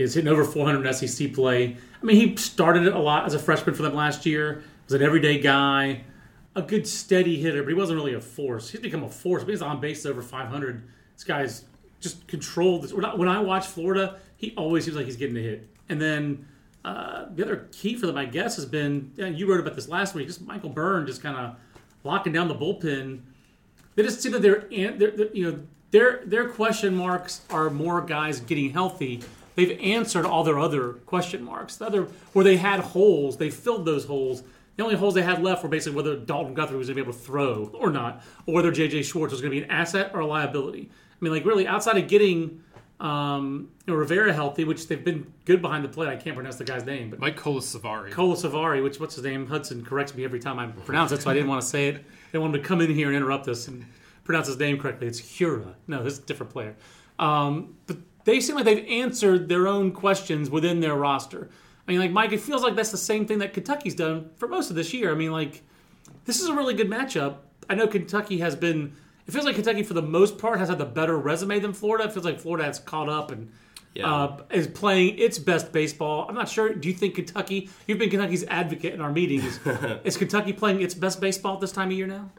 [0.00, 1.76] is hitting over 400 in SEC play.
[2.02, 4.62] I mean, he started a lot as a freshman for them last year.
[4.86, 6.02] Was an everyday guy,
[6.56, 8.70] a good steady hitter, but he wasn't really a force.
[8.70, 9.44] He's become a force.
[9.44, 10.82] But he's on base over 500.
[11.14, 11.64] This guy's
[12.00, 12.82] just controlled.
[12.82, 12.92] This.
[12.92, 15.68] When I, watch Florida, he always seems like he's getting a hit.
[15.88, 16.46] And then
[16.84, 19.88] uh, the other key for them, I guess, has been and you wrote about this
[19.88, 20.26] last week.
[20.26, 21.56] Just Michael Byrne just kind of
[22.02, 23.20] locking down the bullpen
[23.94, 25.60] they just seem that they're, they're, they're you know
[25.90, 29.22] their their question marks are more guys getting healthy.
[29.60, 31.76] They've answered all their other question marks.
[31.76, 34.42] The other where they had holes, they filled those holes.
[34.76, 37.10] The only holes they had left were basically whether Dalton Guthrie was going to be
[37.10, 39.02] able to throw or not, or whether J.J.
[39.02, 40.88] Schwartz was going to be an asset or a liability.
[40.90, 42.62] I mean, like really, outside of getting
[43.00, 46.08] um, you know, Rivera healthy, which they've been good behind the plate.
[46.08, 48.12] I can't pronounce the guy's name, but Mike Kolozsvary.
[48.12, 49.46] Cola Savari, which what's his name?
[49.46, 52.02] Hudson corrects me every time I pronounce it, so I didn't want to say it.
[52.32, 53.84] They want him to come in here and interrupt us and
[54.24, 55.06] pronounce his name correctly.
[55.06, 55.74] It's Hura.
[55.86, 56.76] No, this is a different player.
[57.18, 61.48] Um, but they seem like they've answered their own questions within their roster.
[61.86, 64.46] I mean, like Mike, it feels like that's the same thing that Kentucky's done for
[64.48, 65.10] most of this year.
[65.10, 65.62] I mean, like
[66.24, 67.36] this is a really good matchup.
[67.68, 68.92] I know Kentucky has been.
[69.26, 72.04] It feels like Kentucky, for the most part, has had the better resume than Florida.
[72.04, 73.50] It feels like Florida has caught up and
[73.94, 74.12] Yeah.
[74.12, 76.26] uh, is playing its best baseball.
[76.28, 76.74] I'm not sure.
[76.74, 77.70] Do you think Kentucky?
[77.86, 79.58] You've been Kentucky's advocate in our meetings.
[80.04, 82.30] is Kentucky playing its best baseball at this time of year now?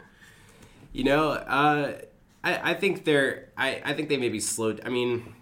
[0.94, 1.94] You know, uh,
[2.44, 3.50] I, I think they're.
[3.58, 4.82] I, I think they maybe slowed.
[4.86, 5.34] I mean,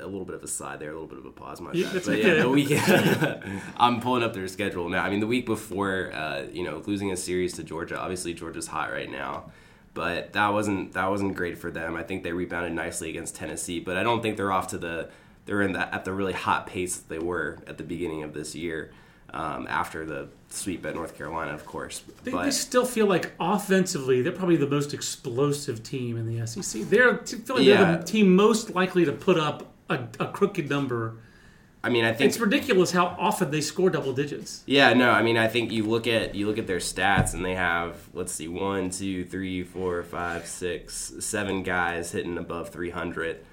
[0.00, 1.60] a little bit of a slide there, a little bit of a pause.
[1.60, 2.04] My Yeah, bad.
[2.04, 2.68] But yeah, the week.
[3.76, 5.04] I'm pulling up their schedule now.
[5.04, 7.98] I mean, the week before, uh, you know, losing a series to Georgia.
[7.98, 9.50] Obviously, Georgia's hot right now,
[9.94, 11.96] but that wasn't that wasn't great for them.
[11.96, 15.10] I think they rebounded nicely against Tennessee, but I don't think they're off to the.
[15.46, 18.34] They're in that at the really hot pace that they were at the beginning of
[18.34, 18.90] this year.
[19.34, 23.32] Um, after the sweep at North Carolina, of course, They, but they still feel like
[23.40, 26.82] offensively they're probably the most explosive team in the SEC.
[26.82, 30.68] They're I feel like they're the team most likely to put up a, a crooked
[30.68, 31.16] number.
[31.84, 34.64] I mean, I think It's ridiculous how often they score double digits.
[34.66, 37.44] Yeah, no, I mean, I think you look at you look at their stats, and
[37.44, 42.90] they have let's see, one, two, three, four, five, six, seven guys hitting above three
[42.90, 43.44] hundred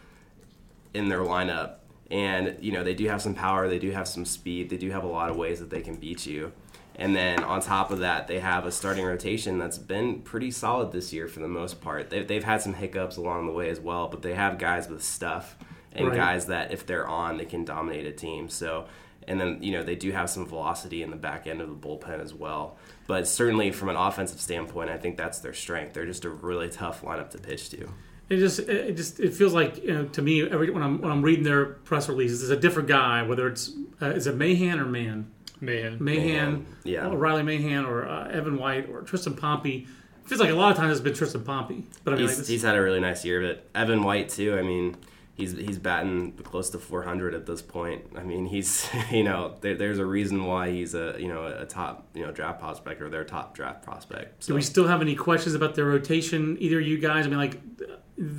[0.95, 1.75] in their lineup,
[2.09, 4.89] and you know they do have some power, they do have some speed, they do
[4.89, 6.51] have a lot of ways that they can beat you,
[6.95, 10.91] and then on top of that, they have a starting rotation that's been pretty solid
[10.91, 12.09] this year for the most part.
[12.09, 15.03] They've they've had some hiccups along the way as well, but they have guys with
[15.03, 15.55] stuff
[15.95, 16.15] and Right.
[16.15, 18.49] guys that if they're on, they can dominate a team.
[18.49, 18.85] So,
[19.27, 21.75] and then you know they do have some velocity in the back end of the
[21.75, 22.77] bullpen as well.
[23.07, 25.93] But certainly from an offensive standpoint, I think that's their strength.
[25.93, 27.89] They're just a really tough lineup to pitch to.
[28.29, 31.11] It just it just it feels like you know, to me every when I'm when
[31.11, 33.21] I'm reading their press releases, it's a different guy.
[33.23, 35.27] Whether it's uh, is it Mahan or Man,
[35.61, 35.97] Mahan.
[35.99, 37.07] Mahan, yeah.
[37.09, 39.87] or Riley Mahan, or uh, Evan White, or Tristan Pompey.
[40.23, 42.31] It feels like a lot of times it's been Tristan Pompey, but I mean, He's,
[42.31, 44.57] like this, he's had a really nice year, but Evan White too.
[44.57, 44.95] I mean,
[45.35, 48.05] he's he's batting close to 400 at this point.
[48.15, 51.65] I mean, he's you know there, there's a reason why he's a you know a
[51.65, 54.41] top you know draft prospect or their top draft prospect.
[54.41, 56.57] do So we still have any questions about their rotation?
[56.59, 57.25] Either you guys?
[57.25, 57.59] I mean, like,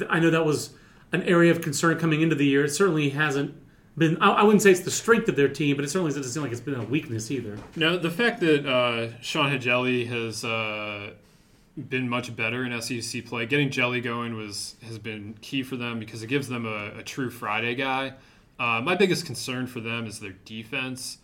[0.08, 0.70] I know that was
[1.12, 2.64] an area of concern coming into the year.
[2.64, 3.54] It certainly hasn't
[3.96, 4.16] been.
[4.20, 6.42] I, I wouldn't say it's the strength of their team, but it certainly doesn't seem
[6.42, 7.58] like it's been a weakness either.
[7.76, 11.14] No, the fact that uh, Sean Hjelle has uh,
[11.76, 15.98] been much better in SEC play, getting Hjelle going was has been key for them
[15.98, 18.14] because it gives them a, a true Friday guy.
[18.58, 21.18] Uh, my biggest concern for them is their defense.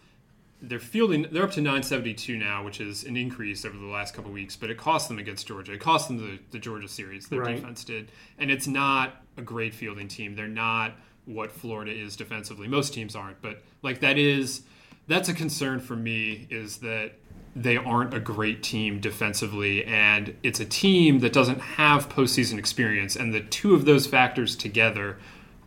[0.62, 1.26] They're fielding.
[1.30, 4.56] They're up to 972 now, which is an increase over the last couple weeks.
[4.56, 5.72] But it cost them against Georgia.
[5.72, 7.28] It cost them the, the Georgia series.
[7.28, 7.56] Their Right.
[7.56, 10.34] defense did, and it's not a great fielding team.
[10.34, 10.92] They're not
[11.24, 12.66] what Florida is defensively.
[12.66, 14.62] Most teams aren't, but like that is
[15.06, 16.46] that's a concern for me.
[16.50, 17.12] Is that
[17.54, 23.16] they aren't a great team defensively, and it's a team that doesn't have postseason experience,
[23.16, 25.18] and the two of those factors together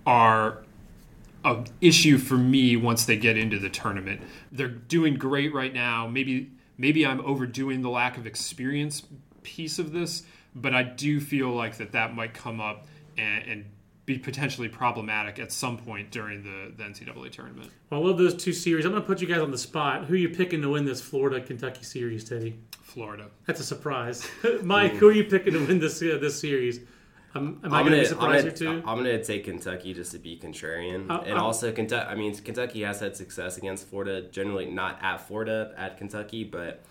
[0.06, 0.64] are
[1.44, 4.22] an issue for me once they get into the tournament.
[4.52, 6.08] They're doing great right now.
[6.08, 9.04] Maybe maybe I'm overdoing the lack of experience
[9.44, 10.24] piece of this,
[10.56, 13.66] but I do feel like that that might come up and, and
[14.06, 17.72] be potentially problematic at some point during the, the NCAA tournament.
[17.90, 18.86] Well, I love those two series.
[18.86, 20.06] I'm going to put you guys on the spot.
[20.06, 22.60] Who are you picking to win this Florida Kentucky series, Teddy?
[22.82, 23.28] Florida.
[23.46, 24.28] That's a surprise.
[24.64, 26.82] Mike, who are you picking to win this uh, this series?
[27.36, 28.88] Um, am I I'm going to gonna, be I'm, surprised gonna, here too?
[28.88, 32.08] I'm gonna take Kentucky just to be contrarian, Uh, and uh, also Kentucky.
[32.08, 34.22] I mean, Kentucky has had success against Florida.
[34.30, 36.84] Generally, not at Florida, at Kentucky, but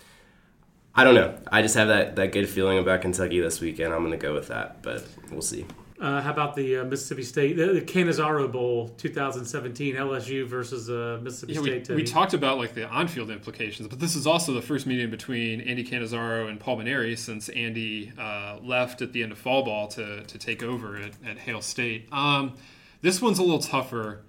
[0.95, 1.39] I don't know.
[1.53, 3.95] I just have that, that good feeling about Kentucky this weekend.
[3.95, 5.65] I'm gonna go with that, but we'll see.
[6.03, 11.21] Uh, how about the uh, Mississippi State, the, the Cannizaro Bowl 2017, LSU versus uh,
[11.23, 11.73] Mississippi Yeah, State?
[11.73, 11.95] we, Teddy?
[11.95, 15.61] we talked about like the on-field implications, but this is also the first meeting between
[15.61, 19.87] Andy Cannizaro and Paul Mainieri since Andy uh, left at the end of fall ball
[19.89, 22.09] to, to take over at, at Hail State.
[22.13, 22.55] Um,
[23.01, 24.23] this one's a little tougher.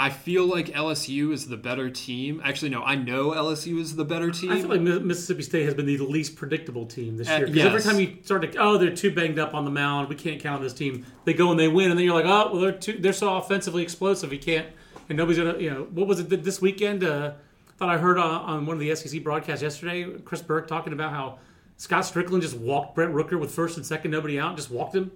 [0.00, 2.40] I feel like LSU is the better team.
[2.44, 4.52] Actually, no, I know LSU is the better team.
[4.52, 7.46] I feel like Mississippi State has been the least predictable team this Uh, year.
[7.48, 10.08] Because every time you start to, oh, they're too banged up on the mound.
[10.08, 11.04] We can't count on this team.
[11.24, 13.36] They go and they win, and then you're like, oh, well, they're too, they're so
[13.36, 14.32] offensively explosive.
[14.32, 14.68] You can't,
[15.08, 17.02] and nobody's gonna, you know, what was it this weekend?
[17.02, 17.32] Uh,
[17.76, 21.10] thought I heard uh, on one of the SEC broadcasts yesterday, Chris Burke talking about
[21.12, 21.38] how
[21.76, 25.10] Scott Strickland just walked Brent Rooker with first and second, nobody out, just walked him.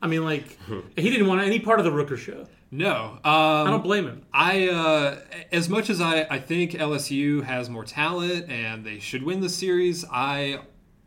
[0.00, 0.58] I mean, like
[0.96, 2.46] he didn't want any part of the Rooker show.
[2.74, 4.24] No, um, I don't blame him.
[4.32, 5.20] I uh,
[5.52, 9.50] as much as I, I think LSU has more talent and they should win the
[9.50, 10.60] series, I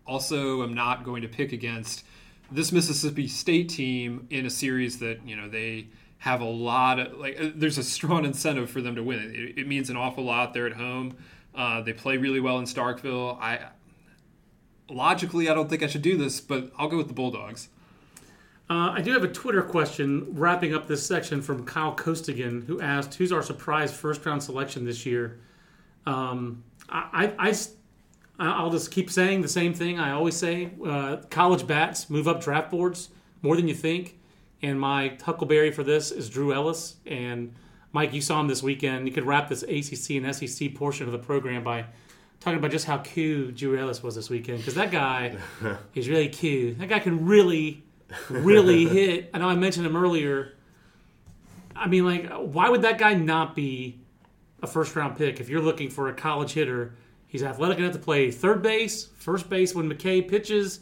[0.05, 2.05] also am not going to pick against
[2.51, 5.87] this Mississippi State team in a series that you know they
[6.19, 7.35] have a lot of like.
[7.41, 9.33] uh, There's a strong incentive for them to win.
[9.33, 10.53] It, it means an awful lot.
[10.53, 11.17] They're at home.
[11.55, 13.39] Uh, they play really well in Starkville.
[13.41, 13.69] I
[14.89, 17.69] logically I don't think I should do this, but I'll go with the Bulldogs.
[18.67, 22.81] Uh, I do have a Twitter question wrapping up this section from Kyle Costigan, who
[22.81, 25.39] asked, "Who's our surprise first round selection this year?"
[26.07, 27.55] Um, I, I,
[28.39, 32.27] I, will just keep saying the same thing I always say: uh, college bats move
[32.27, 33.09] up draft boards
[33.43, 34.17] more than you think.
[34.61, 36.95] And my Huckleberry for this is Drew Ellis.
[37.05, 37.53] And
[37.91, 39.07] Mike, you saw him this weekend.
[39.07, 41.85] You could wrap this ACC and SEC portion of the program by
[42.39, 45.37] talking about just how cool Drew Ellis was this weekend because that guy
[45.95, 46.73] is really cool.
[46.79, 47.84] That guy can really
[48.29, 49.29] really hit.
[49.33, 50.53] I know I mentioned him earlier.
[51.75, 53.99] I mean, like, why would that guy not be
[54.61, 56.93] a first round pick if you're looking for a college hitter?
[57.27, 60.79] He's athletic enough to play third base, first base when McKay pitches,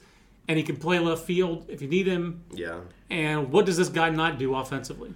[0.48, 2.44] and he can play left field if you need him.
[2.52, 2.82] Yeah.
[3.10, 5.16] And what does this guy not do offensively?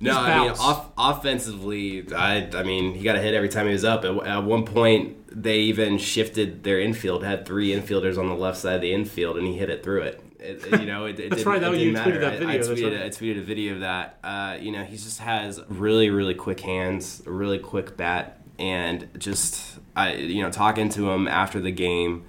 [0.00, 3.66] No, Just I mean off, offensively, I I mean he got a hit every time
[3.66, 4.04] he was up.
[4.04, 8.58] At, at one point, they even shifted their infield, had three infielders on the left
[8.58, 10.22] side of the infield, and he hit it through it.
[10.40, 12.18] It- it- you know, it, it That's didn't, right, that you didn't tweeted matter.
[12.20, 13.06] that I- video, I, that's tweeted, right.
[13.06, 14.18] I tweeted a video of that.
[14.22, 19.08] Uh, you know, he just has really, really quick hands, a really quick bat, and
[19.18, 22.24] just I, you know, talking to him after the game.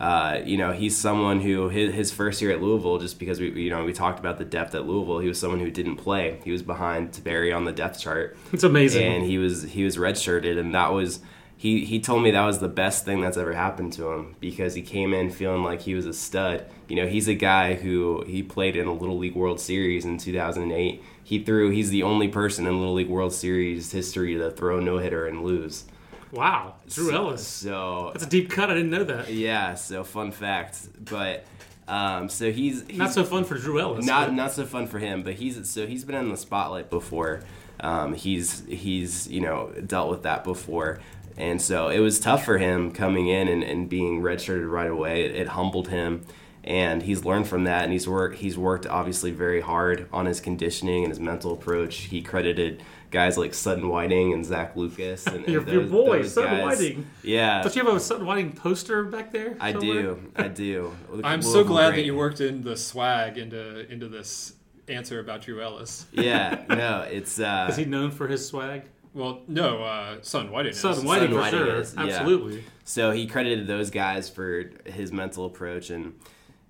[0.00, 3.50] Uh, you know, he's someone who his, his first year at Louisville, just because we,
[3.62, 5.20] you know, we talked about the depth at Louisville.
[5.20, 6.40] He was someone who didn't play.
[6.44, 9.06] He was behind Tiberi on the depth chart, It's amazing.
[9.06, 11.20] and he was he was redshirted, and that was
[11.62, 14.74] he he told me that was the best thing that's ever happened to him because
[14.74, 16.66] he came in feeling like he was a stud.
[16.88, 20.18] You know, he's a guy who he played in a Little League World Series in
[20.18, 21.00] 2008.
[21.22, 21.70] He threw.
[21.70, 25.26] He's the only person in Little League World Series history to throw a no hitter
[25.28, 25.84] and lose.
[26.32, 27.46] wow, Drew Ellis.
[27.46, 28.68] So That's a deep cut.
[28.68, 29.32] I didn't know that.
[29.32, 30.78] yeah, so fun fact.
[31.04, 31.44] But
[31.86, 34.04] um, so he's, he's Not so fun for Drew Ellis.
[34.04, 35.22] not but- not so fun for him.
[35.22, 37.42] But he's so he's been in the spotlight before.
[37.80, 40.98] Um, he's he's you know dealt with that before.
[41.42, 45.24] And so it was tough for him coming in and, and being redshirted right away.
[45.24, 46.24] It, it humbled him
[46.64, 50.40] and he's learned from that and he's worked he's worked obviously very hard on his
[50.40, 55.36] conditioning and his mental approach he credited guys like Sutton Whiting and Zach Lucas and,
[55.44, 56.78] and your, those, your boy, Sutton guys.
[56.78, 57.06] Whiting.
[57.22, 59.56] yeah Don't you have a Sutton Whiting poster back there?
[59.60, 60.02] I somewhere?
[60.02, 61.96] do I do I'm so glad great.
[61.96, 64.54] that you worked in the swag into into this
[64.88, 66.06] answer about Drew Ellis.
[66.12, 68.82] yeah no it's uh Is he known for his swag?
[69.14, 70.80] Well, no, uh, Son Whiting is.
[70.80, 71.80] Sutton Whiting for Whiting sure.
[71.80, 72.04] is, yeah.
[72.04, 72.64] Absolutely.
[72.84, 76.14] So he credited those guys for his mental approach, and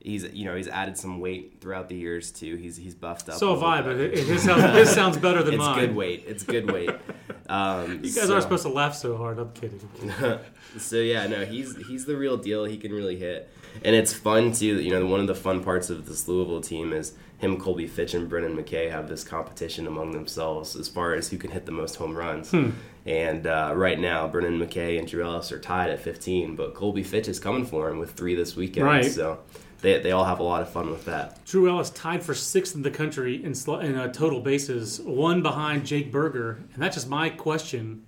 [0.00, 2.56] he's you know he's added some weight throughout the years too.
[2.56, 3.36] He's he's buffed up.
[3.36, 4.18] So a have I, little but bit.
[4.18, 5.78] it, his, sounds, his sounds better than it's mine.
[5.78, 6.24] It's good weight.
[6.26, 6.90] It's good weight.
[7.52, 9.38] Um, You guys aren't supposed to laugh so hard.
[9.38, 9.80] I'm kidding.
[10.78, 12.64] So yeah, no, he's he's the real deal.
[12.64, 13.52] He can really hit,
[13.84, 14.80] and it's fun too.
[14.80, 18.14] You know, one of the fun parts of this Louisville team is him, Colby Fitch,
[18.14, 21.72] and Brendan McKay have this competition among themselves as far as who can hit the
[21.72, 22.52] most home runs.
[22.52, 22.70] Hmm.
[23.04, 27.02] And uh, right now, Brendan McKay and Drew Ellis are tied at 15, but Colby
[27.02, 28.86] Fitch is coming for him with three this weekend.
[28.86, 29.04] Right.
[29.04, 29.40] So
[29.82, 31.44] they, they all have a lot of fun with that.
[31.44, 35.42] Drew Ellis tied for sixth in the country in, sl- in uh, total bases, one
[35.42, 36.62] behind Jake Burger.
[36.72, 38.06] And that's just my question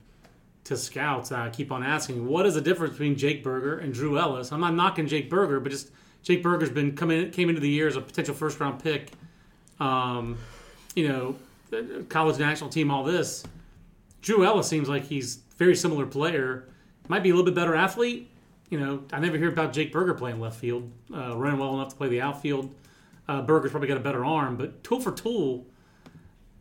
[0.65, 1.33] to scouts.
[1.33, 4.53] I keep on asking, what is the difference between Jake Burger and Drew Ellis?
[4.53, 5.91] I'm not knocking Jake Burger, but just
[6.23, 9.11] Jake Burger's been coming came into the year as a potential first round pick.
[9.81, 10.39] Um,
[10.95, 11.37] you know,
[12.09, 13.45] college national team, all this.
[14.23, 16.69] Drew Ellis seems like he's very similar player.
[17.09, 18.31] Might be a little bit better athlete.
[18.71, 21.91] You know, I never hear about Jake Burger playing left field, uh, running well enough
[21.91, 22.75] to play the outfield.
[23.29, 25.67] Uh, Burger's probably got a better arm, but tool for tool,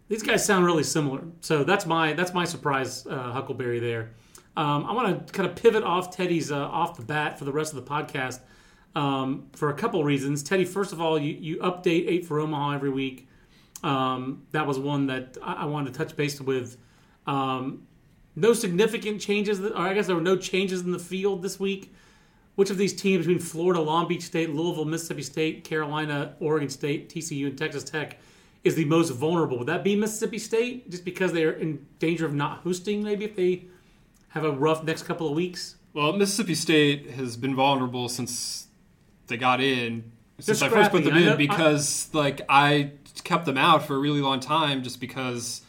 [0.08, 1.24] these guys sound really similar.
[1.42, 3.80] So that's my that's my surprise, uh, Huckleberry.
[3.80, 4.12] There,
[4.56, 7.52] um, I want to kind of pivot off Teddy's uh, off the bat for the
[7.52, 8.40] rest of the podcast
[8.96, 10.44] um, for a couple reasons.
[10.44, 13.28] Teddy, first of all, you, you update eight for Omaha every week.
[13.84, 16.78] Um, that was one that I, I wanted to touch base with.
[17.28, 17.88] Um,
[18.36, 21.94] no significant changes, or I guess there were no changes in the field this week.
[22.56, 27.10] Which of these teams between Florida, Long Beach State, Louisville, Mississippi State, Carolina, Oregon State,
[27.10, 28.20] TCU, and Texas Tech
[28.64, 29.58] is the most vulnerable?
[29.58, 33.02] Would that be Mississippi State, just because they're in danger of not hosting?
[33.02, 33.64] Maybe if they
[34.30, 35.78] have a rough next couple of weeks.
[35.94, 38.68] Well, Mississippi State has been vulnerable since
[39.28, 40.12] they got in.
[40.40, 42.92] Since I first put them I in, I- because like I
[43.24, 45.63] kept them out for a really long time, just because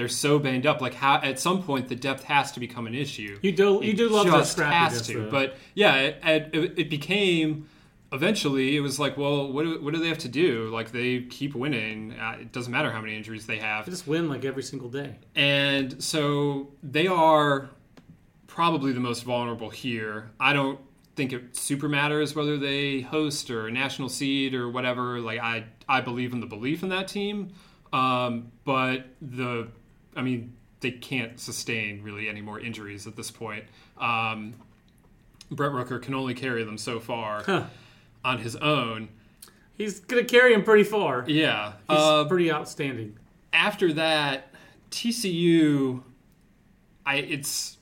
[0.00, 0.80] they're so banged up.
[0.80, 3.38] Like, how at some point the depth has to become an issue.
[3.42, 5.24] You do you do love that just scrappiness, has to.
[5.24, 5.30] though.
[5.30, 7.68] But yeah, it, it, it became
[8.12, 10.68] eventually it was like, well, what do, what do they have to do?
[10.70, 12.18] Like they keep winning.
[12.18, 13.86] Uh, it doesn't matter how many injuries they have.
[13.86, 15.16] They just win like every single day.
[15.34, 17.70] And so they are
[18.46, 20.30] probably the most vulnerable here.
[20.40, 20.80] I don't
[21.16, 25.20] think it super matters whether they host or a national seed or whatever.
[25.20, 27.52] Like I, I believe in the belief in that team,
[27.92, 29.68] um, but the,
[30.16, 33.64] I mean, they can't sustain really any more injuries at this point.
[33.98, 34.54] Um,
[35.50, 37.68] Brent Rooker can only carry them so far
[38.24, 39.08] on his own.
[39.76, 41.24] He's gonna carry him pretty far.
[41.26, 41.72] Yeah.
[41.88, 43.16] He's Uh, pretty outstanding.
[43.52, 44.54] after that,
[44.90, 46.02] TCU,
[47.06, 47.76] I it's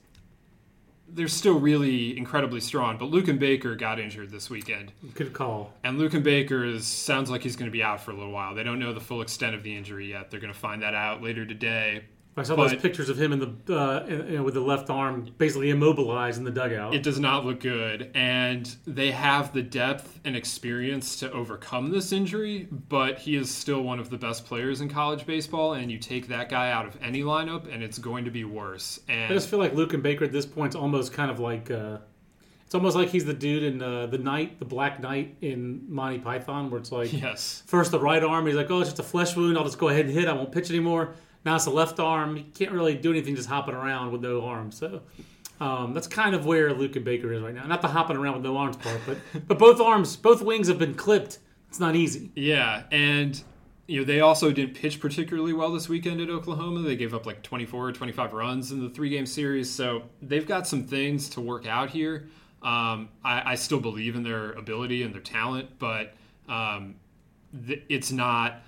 [1.10, 2.98] they're still really incredibly strong.
[2.98, 5.72] But Luken Baker got injured this weekend, Good call.
[5.82, 8.54] and Luken Baker is sounds like he's going to be out for a little while.
[8.54, 10.30] They don't know the full extent of the injury yet.
[10.30, 12.04] They're going to find that out later today.
[12.40, 14.90] I saw those pictures of him in the uh, in- you know, with the left
[14.90, 16.94] arm basically immobilized in the dugout.
[16.94, 22.12] It does not look good, and they have the depth and experience to overcome this
[22.12, 22.68] injury.
[22.70, 26.28] But he is still one of the best players in college baseball, and you take
[26.28, 29.00] that guy out of any lineup, and it's going to be worse.
[29.08, 31.70] And I just feel like Luken Baker at this point is almost kind of like
[31.70, 31.98] uh,
[32.66, 36.18] it's almost like he's the dude in uh, the Knight, the Black Knight in Monty
[36.18, 39.02] Python, where it's like yes, first the right arm, he's like, oh, it's just a
[39.02, 39.56] flesh wound.
[39.56, 40.28] I'll just go ahead and hit.
[40.28, 41.14] I won't pitch anymore.
[41.44, 42.36] Now it's the left arm.
[42.36, 44.76] He can't really do anything just hopping around with no arms.
[44.78, 45.02] So
[45.60, 47.66] um, that's kind of where Luken Baker is right now.
[47.66, 49.18] Not the hopping around with no arms part, but
[49.48, 51.38] but both arms, both wings have been clipped.
[51.68, 52.30] It's not easy.
[52.34, 53.40] Yeah, and
[53.86, 56.82] you know they also didn't pitch particularly well this weekend at Oklahoma.
[56.82, 60.46] They gave up like 24 or 25 runs in the three game series, so they've
[60.46, 62.28] got some things to work out here.
[62.62, 66.14] Um, I, I still believe in their ability and their talent, but
[66.48, 66.96] um,
[67.66, 68.62] th- it's not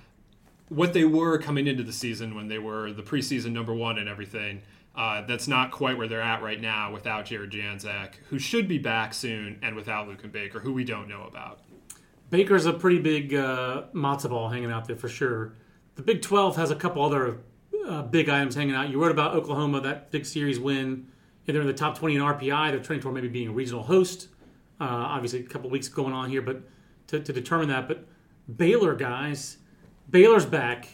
[0.70, 4.08] what they were coming into the season when they were the preseason number one and
[4.08, 4.62] everything.
[4.96, 8.78] Uh, that's not quite where they're at right now without Jared Janczak, who should be
[8.78, 11.60] back soon, and without Luken Baker, who we don't know about.
[12.30, 15.54] Baker's a pretty big uh, matzo ball hanging out there for sure.
[15.96, 17.40] The Big 12 has a couple other
[17.86, 18.88] uh, big items hanging out.
[18.88, 21.08] You wrote about Oklahoma, that big series win.
[21.46, 22.70] They're in the top 20 in RPI.
[22.70, 24.28] They're training toward maybe being a regional host.
[24.80, 26.62] Uh, obviously, a couple weeks going on here, but
[27.08, 27.88] to, to determine that.
[27.88, 28.06] But
[28.56, 29.58] Baylor, guys,
[30.10, 30.88] Baylor's back.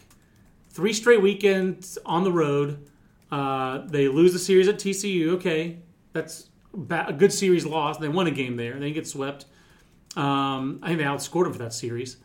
[0.71, 2.87] Three straight weekends on the road.
[3.31, 5.31] Uh, they lose the series at TCU.
[5.35, 5.79] Okay,
[6.13, 6.51] That's
[6.91, 7.99] a good series loss.
[7.99, 8.79] They won a game there.
[8.79, 9.47] They get swept.
[10.17, 12.19] Um, I think they outscored them for that series.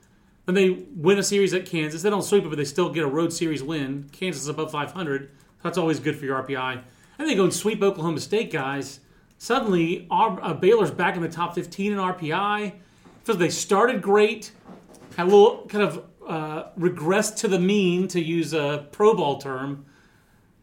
[0.46, 2.02] Then they win a series at Kansas.
[2.02, 4.10] They don't sweep it, but they still get a road series win.
[4.12, 5.32] Kansas is above 500.
[5.64, 6.82] That's always good for your RPI.
[7.20, 9.00] And they go and sweep Oklahoma State, guys.
[9.38, 12.74] Suddenly, our, uh, Baylor's back in the top 15 in RPI.
[13.24, 14.52] So they started great,
[15.16, 19.40] had a little kind of uh, regressed to the mean, to use a pro ball
[19.40, 19.86] term.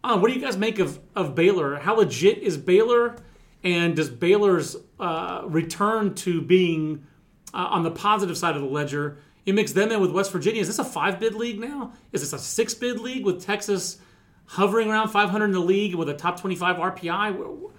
[0.03, 1.77] Uh, what do you guys make of, of Baylor?
[1.77, 3.17] How legit is Baylor?
[3.65, 7.07] And does Baylor's uh, return to being
[7.53, 9.19] uh, on the positive side of the ledger?
[9.45, 10.61] You mix them in with West Virginia.
[10.61, 11.93] Is this a five bid league now?
[12.13, 13.99] Is this a six bid league with Texas
[14.45, 17.71] hovering around 500 in the league with a top 25 RPI?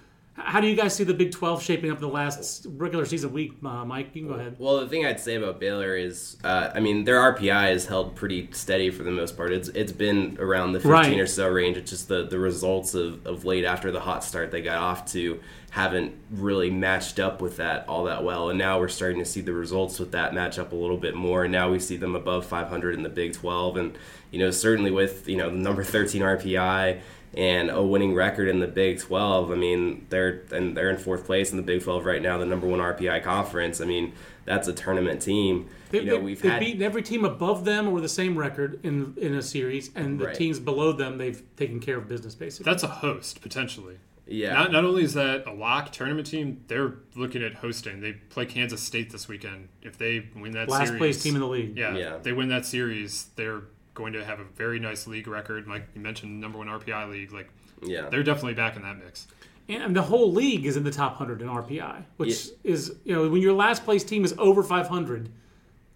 [0.43, 3.53] How do you guys see the Big 12 shaping up the last regular season week,
[3.63, 4.09] uh, Mike?
[4.13, 4.55] You can go ahead.
[4.57, 8.15] Well, the thing I'd say about Baylor is, uh, I mean, their RPI is held
[8.15, 9.51] pretty steady for the most part.
[9.51, 11.19] It's it's been around the 15 right.
[11.19, 11.77] or so range.
[11.77, 15.11] It's just the, the results of, of late after the hot start they got off
[15.13, 15.39] to
[15.71, 18.49] haven't really matched up with that all that well.
[18.49, 21.15] And now we're starting to see the results with that match up a little bit
[21.15, 21.43] more.
[21.43, 23.77] And now we see them above 500 in the Big 12.
[23.77, 23.97] And,
[24.31, 27.01] you know, certainly with, you know, number 13 RPI
[27.35, 29.51] and a winning record in the Big 12.
[29.51, 32.45] I mean, they're and they're in fourth place in the Big 12 right now, the
[32.45, 33.81] number one RPI conference.
[33.81, 34.13] I mean,
[34.45, 35.69] that's a tournament team.
[35.91, 38.79] They, you know, we've they've had, beaten every team above them or the same record
[38.83, 40.35] in in a series, and the right.
[40.35, 42.71] teams below them they've taken care of business basically.
[42.71, 43.97] That's a host potentially.
[44.29, 44.53] Yeah.
[44.53, 47.99] Not, not only is that a lock tournament team, they're looking at hosting.
[47.99, 49.69] They play Kansas State this weekend.
[49.81, 51.75] If they win that series, last series, place team in the league.
[51.75, 52.17] Yeah, yeah.
[52.21, 53.63] they win that series, they're
[53.99, 55.67] going to have a very nice league record.
[55.67, 57.31] Like you mentioned, number one RPI league.
[57.31, 57.49] Like,
[57.83, 59.27] yeah, they're definitely back in that mix.
[59.67, 62.71] And the whole league is in the top hundred in RPI, which yeah.
[62.71, 65.29] is you know when your last place team is over 500,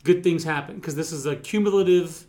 [0.03, 2.27] good things happen because this is a cumulative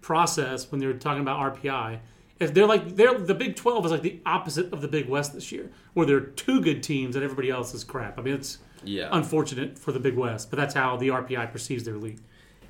[0.00, 2.00] process when they're talking about RPI.
[2.40, 5.34] If they're like they're the Big 12 is like the opposite of the Big West
[5.34, 8.18] this year, where there are two good teams and everybody else is crap.
[8.18, 9.10] I mean, it's yeah.
[9.12, 12.20] unfortunate for the Big West, but that's how the RPI perceives their league.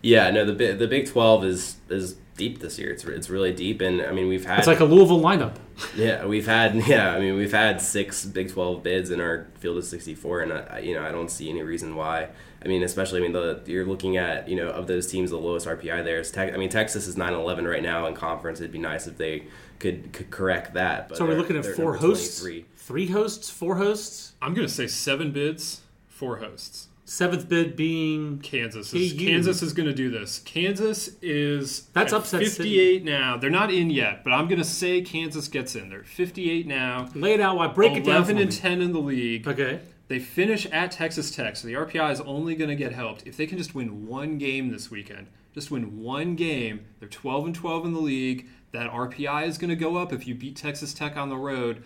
[0.02, 2.90] Yeah, no, the the Big Twelve is is deep this year.
[2.90, 5.56] It's it's really deep, and I mean we've had it's like a Louisville lineup.
[5.94, 9.76] Yeah, we've had yeah, I mean we've had six Big Twelve bids in our field
[9.76, 12.28] of sixty four, and I, you know I don't see any reason why.
[12.62, 15.36] I mean, especially I mean the you're looking at you know of those teams the
[15.36, 18.60] lowest RPI there is Te- I mean Texas is 9-11 right now in conference.
[18.60, 19.46] It'd be nice if they
[19.78, 21.08] could could correct that.
[21.10, 24.32] But so we're looking at four hosts, three hosts, four hosts.
[24.40, 26.88] I'm gonna say seven bids, four hosts.
[27.10, 28.94] Seventh bid being Kansas.
[28.94, 30.38] Is, Kansas is going to do this.
[30.44, 33.00] Kansas is that's upset 58 City.
[33.00, 33.36] now.
[33.36, 35.88] They're not in yet, but I'm going to say Kansas gets in.
[35.88, 37.08] They're 58 now.
[37.16, 37.56] Lay it out.
[37.56, 38.14] Why break it down?
[38.14, 39.48] 11 and 10 in the league.
[39.48, 39.80] Okay.
[40.06, 43.36] They finish at Texas Tech, so the RPI is only going to get helped if
[43.36, 45.26] they can just win one game this weekend.
[45.52, 46.84] Just win one game.
[47.00, 48.46] They're 12 and 12 in the league.
[48.70, 51.82] That RPI is going to go up if you beat Texas Tech on the road.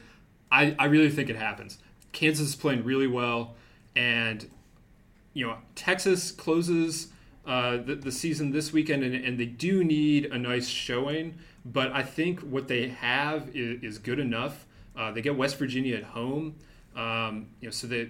[0.52, 1.78] I, I really think it happens.
[2.12, 3.54] Kansas is playing really well,
[3.96, 4.50] and
[5.35, 7.09] you know, Texas closes
[7.47, 11.35] uh, the, the, season this weekend, and, and, they do need a nice showing.
[11.62, 14.64] But I think what they have is, is good enough.
[14.97, 16.55] Uh, they get West Virginia at home,
[16.97, 18.09] um, you know, so that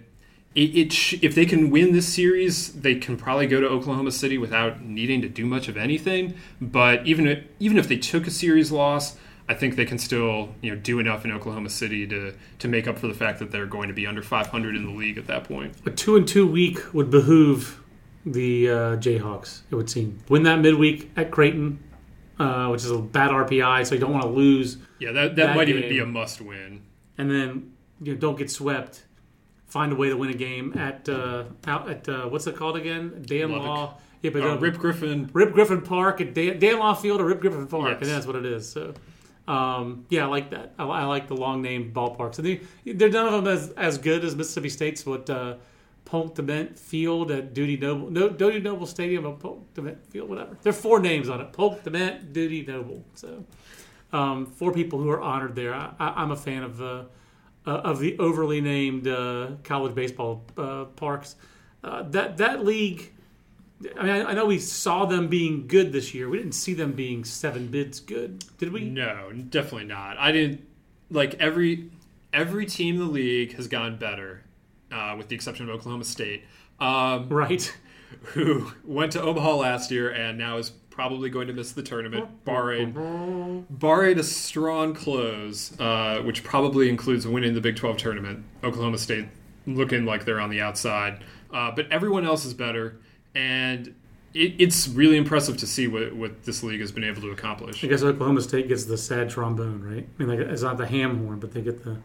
[0.54, 4.12] it, it sh- if they can win this series, they can probably go to Oklahoma
[4.12, 6.34] City without needing to do much of anything.
[6.60, 9.16] But even if, even if they took a series loss,
[9.48, 12.88] I think they can still you know do enough in Oklahoma City to to make
[12.88, 15.26] up for the fact that they're going to be under 500 in the league at
[15.26, 15.74] that point.
[15.86, 17.82] A two and two week would behoove
[18.24, 19.60] the uh, Jayhawks.
[19.70, 21.82] It would seem win that midweek at Creighton,
[22.38, 24.78] uh, which is a bad RPI, so you don't want to lose.
[24.98, 25.78] Yeah, that that, that might game.
[25.78, 26.82] even be a must win.
[27.18, 29.04] And then you know, don't get swept.
[29.66, 32.76] Find a way to win a game at uh, out at uh, what's it called
[32.76, 33.24] again?
[33.26, 33.66] Dan Lubbock.
[33.66, 33.98] Law.
[34.22, 35.28] Yeah, but uh, Rip Griffin.
[35.34, 38.00] Rip Griffin Park at Dan, Dan Law Field or Rip Griffin Park, yes.
[38.00, 38.66] and that's what it is.
[38.66, 38.94] So
[39.46, 40.72] um, yeah, I like that.
[40.78, 42.38] I, I, like the long name ballparks.
[42.38, 45.56] And they, they're none of them as, as good as Mississippi State's what uh,
[46.04, 50.56] Polk Dement Field at Dudy Noble, no, Dudy Noble Stadium or Dement Field, whatever.
[50.62, 53.04] There are four names on it: Polk Dement, Dudy Noble.
[53.14, 53.44] So
[54.12, 55.74] um, four people who are honored there.
[55.74, 57.06] I, am a fan of the
[57.66, 61.36] uh, of the overly named uh, college baseball uh, parks.
[61.82, 63.12] Uh, that that league
[63.98, 66.28] I mean, I know we saw them being good this year.
[66.28, 68.84] We didn't see them being seven bids good, did we?
[68.84, 70.16] No, definitely not.
[70.18, 70.66] I didn't
[71.10, 71.90] like every
[72.32, 74.42] every team in the league has gotten better,
[74.92, 76.44] uh, with the exception of Oklahoma State.
[76.80, 77.76] Um, right.
[78.26, 82.44] Who went to Omaha last year and now is probably going to miss the tournament,
[82.44, 88.44] barring barring a strong close, uh, which probably includes winning the Big Twelve tournament.
[88.62, 89.26] Oklahoma State
[89.66, 92.98] looking like they're on the outside, uh, but everyone else is better
[93.34, 93.94] and
[94.34, 97.84] it, it's really impressive to see what, what this league has been able to accomplish.
[97.84, 100.06] I guess Oklahoma State gets the sad trombone, right?
[100.18, 101.96] I mean, like it's not the ham horn, but they get the.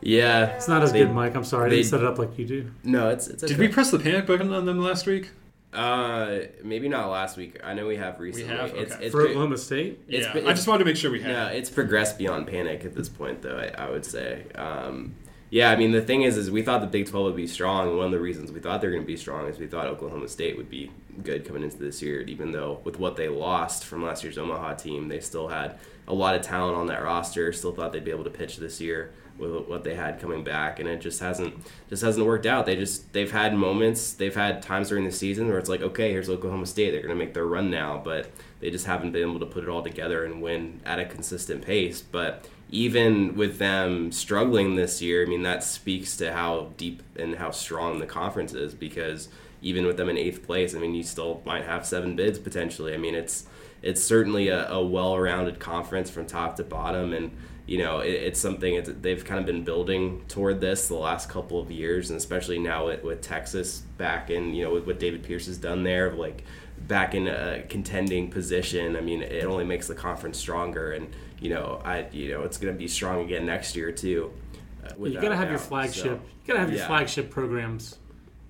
[0.00, 1.34] Yeah, It's not as they- good, Mike.
[1.34, 1.66] I'm sorry.
[1.66, 2.70] I didn't they- set it up like you do.
[2.84, 3.42] No, it's it's.
[3.42, 5.30] Did we press the panic button on them last week?
[5.72, 7.58] Uh, maybe not last week.
[7.64, 8.52] I know we have recently.
[8.52, 8.70] We have?
[8.74, 9.04] It's, Okay.
[9.06, 10.00] it's For pre- Oklahoma State?
[10.08, 11.32] It's yeah, been- I just wanted to make sure we had.
[11.32, 13.56] No, it's progressed beyond panic at this point, though.
[13.56, 14.44] I, I would say.
[14.54, 15.14] Um,
[15.54, 17.96] yeah, I mean the thing is, is we thought the Big Twelve would be strong.
[17.96, 19.86] One of the reasons we thought they were going to be strong is we thought
[19.86, 20.90] Oklahoma State would be
[21.22, 22.22] good coming into this year.
[22.22, 25.78] Even though with what they lost from last year's Omaha team, they still had
[26.08, 27.52] a lot of talent on that roster.
[27.52, 30.80] Still thought they'd be able to pitch this year with what they had coming back,
[30.80, 31.54] and it just hasn't
[31.88, 32.66] just hasn't worked out.
[32.66, 36.10] They just they've had moments, they've had times during the season where it's like, okay,
[36.10, 38.28] here's Oklahoma State, they're going to make their run now, but
[38.58, 41.64] they just haven't been able to put it all together and win at a consistent
[41.64, 42.00] pace.
[42.00, 42.44] But
[42.74, 47.52] even with them struggling this year, I mean that speaks to how deep and how
[47.52, 49.28] strong the conference is because
[49.62, 52.92] even with them in eighth place, I mean you still might have seven bids potentially.
[52.92, 53.46] I mean it's
[53.80, 57.30] it's certainly a, a well-rounded conference from top to bottom and
[57.66, 61.28] you know it, it's something it's, they've kind of been building toward this the last
[61.28, 64.98] couple of years and especially now with, with texas back in you know with what
[64.98, 66.44] david pierce has done there like
[66.86, 71.50] back in a contending position i mean it only makes the conference stronger and you
[71.50, 74.32] know i you know it's going to be strong again next year too
[74.84, 76.04] uh, You without got to a have your flagship.
[76.04, 76.86] So, you got to have your yeah.
[76.86, 77.98] flagship programs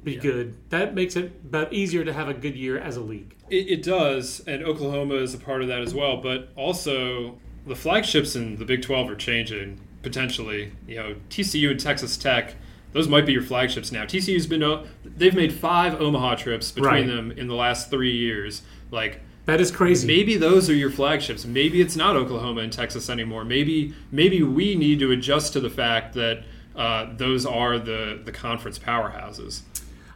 [0.02, 0.56] be good.
[0.70, 3.36] That makes it but easier to have a good year as a league.
[3.48, 6.18] It, it does, and Oklahoma is a part of that as well.
[6.18, 10.72] But also, the flagships in the Big 12 are changing potentially.
[10.86, 12.54] You know, TCU and Texas Tech,
[12.94, 14.04] those might be your flagships now.
[14.04, 14.64] TCU's been
[15.04, 17.06] they've made five Omaha trips between Right.
[17.06, 18.62] them in the last three years.
[18.90, 20.06] Like That is crazy.
[20.06, 21.44] maybe those are your flagships.
[21.44, 23.44] Maybe it's not Oklahoma and Texas anymore.
[23.44, 28.32] Maybe maybe we need to adjust to the fact that uh, those are the the
[28.32, 29.60] conference powerhouses.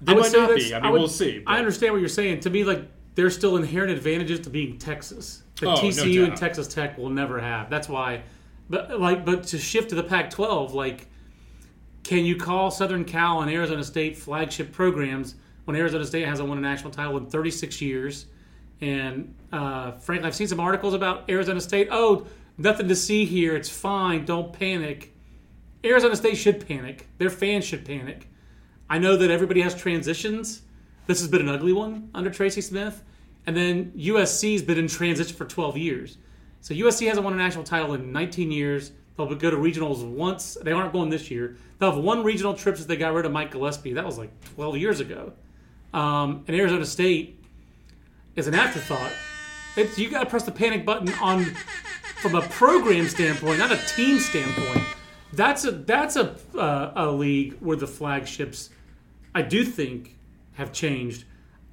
[0.00, 0.72] They might not be.
[0.74, 1.42] I mean, would- we'll see.
[1.46, 2.40] I understand what you're saying.
[2.40, 2.82] To me, like
[3.16, 6.36] there's still inherent advantages to being Texas that Oh, no TCU and.
[6.36, 7.68] Texas Tech will never have.
[7.68, 8.22] That's why.
[8.70, 11.07] But like, but to shift to the Pac-12, like,
[12.02, 15.34] can you call Southern Cal and Arizona State flagship programs
[15.64, 18.26] when Arizona State hasn't won a national title in 36 years?
[18.80, 21.88] And uh, frankly, I've seen some articles about Arizona State.
[21.90, 22.26] Oh,
[22.56, 23.56] nothing to see here.
[23.56, 24.24] It's fine.
[24.24, 25.14] Don't panic.
[25.84, 27.08] Arizona State should panic.
[27.18, 28.28] Their fans should panic.
[28.90, 30.62] I know that everybody has transitions.
[31.06, 33.02] This has been an ugly one under Tracy Smith.
[33.46, 36.18] And then USC's been in transition for 12 years.
[36.60, 38.92] So USC hasn't won a national title in 19 years.
[39.18, 40.56] They'll go to regionals once.
[40.62, 41.56] They aren't going this year.
[41.78, 43.94] They'll have one regional trip since they got rid of Mike Gillespie.
[43.94, 45.32] That was like 12 years ago.
[45.92, 47.42] Um, and Arizona State
[48.36, 49.12] is an afterthought.
[49.76, 51.44] It's, you got to press the panic button on
[52.22, 54.84] from a program standpoint, not a team standpoint.
[55.32, 58.70] That's a that's a uh, a league where the flagships,
[59.34, 60.16] I do think,
[60.54, 61.24] have changed.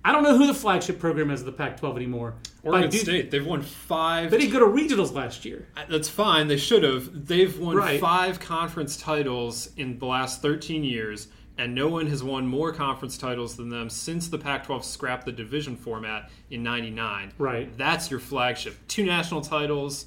[0.06, 2.36] I don't know who the flagship program is of the Pac-12 anymore.
[2.64, 4.30] Oregon do- State, they've won five.
[4.30, 5.68] They didn't go to regionals last year.
[5.90, 6.48] That's fine.
[6.48, 7.28] They should have.
[7.28, 8.00] They've won Right.
[8.00, 11.28] five conference titles in the last 13 years,
[11.58, 15.26] and no one has won more conference titles than them since the Pac 12 scrapped
[15.26, 17.32] the division format in 99.
[17.40, 17.76] Right.
[17.76, 18.76] That's your flagship.
[18.88, 20.06] Two national titles,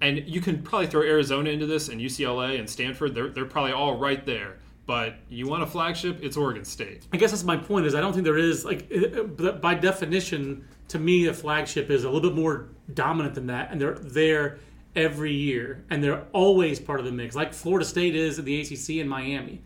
[0.00, 3.14] and you can probably throw Arizona into this, and UCLA and Stanford.
[3.14, 4.56] They're, they're probably all right there.
[4.86, 6.20] But you want a flagship?
[6.22, 7.06] It's Oregon State.
[7.12, 7.86] I guess that's my point.
[7.86, 12.04] Is I don't think there is like uh, by definition to me a flagship is
[12.04, 14.58] a little bit more dominant than that, and they're there
[14.94, 18.60] every year, and they're always part of the mix, like Florida State is in the
[18.60, 19.60] ACC and Miami.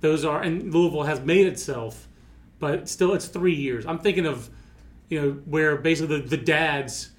[0.00, 2.06] Those are and Louisville has made itself,
[2.58, 3.86] but still it's three years.
[3.86, 4.50] I'm thinking of
[5.08, 7.12] you know where basically the, the dads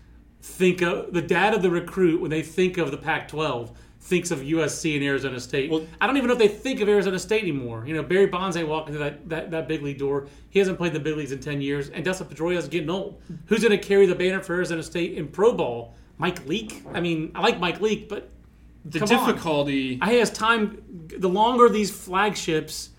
[0.44, 3.76] think of the dad of the recruit when they think of the Pac-12
[4.08, 5.70] thinks of USC and Arizona State.
[5.70, 7.84] Well- I don't even know if they think of Arizona State anymore.
[7.86, 10.28] You know, Barry Bonds ain't walking through that, that, that big league door.
[10.50, 13.22] He hasn't played in the big leagues in 10 years, and Dustin Pedroia's getting old.
[13.48, 15.94] Who's going to carry the banner for Arizona State in pro ball?
[16.18, 16.84] Mike Leake?
[16.94, 18.30] I mean, I like Mike Leake, but
[18.86, 19.28] The Come on.
[19.28, 20.00] difficulty.
[20.02, 20.82] I has time.
[21.18, 22.90] The longer these flagships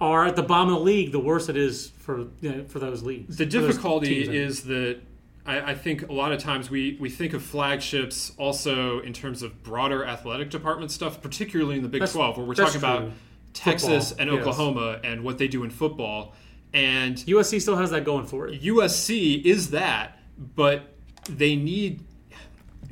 [0.00, 2.78] are at the bottom of the league, the worse it is for you know, for
[2.78, 3.36] those leagues.
[3.36, 4.40] The difficulty teams, I mean.
[4.42, 5.00] is that
[5.46, 9.42] I, I think a lot of times we, we think of flagships also in terms
[9.42, 13.10] of broader athletic department stuff, particularly in the Big That's- 12, where we're talking about.
[13.52, 14.40] Texas Football, and yes.
[14.40, 16.34] Oklahoma and what they do in football.
[16.74, 18.62] And USC still has that going for it.
[18.62, 20.94] USC is that, but
[21.28, 22.04] they need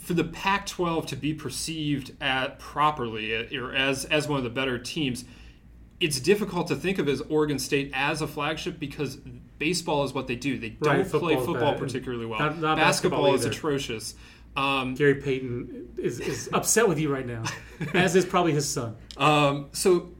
[0.01, 4.51] for the Pac-12 to be perceived at properly uh, or as as one of the
[4.51, 5.25] better teams.
[6.01, 9.19] It's difficult to think of as Oregon State as a flagship because
[9.59, 10.59] baseball is what they do.
[10.59, 11.79] They don't Right, play football bad.
[11.79, 12.39] particularly well.
[12.41, 14.15] Not- not basketball, basketball is atrocious.
[14.57, 17.43] Um, Gary Payton is, is upset with you right now,
[17.93, 18.97] as is probably his son.
[19.17, 20.11] Um, so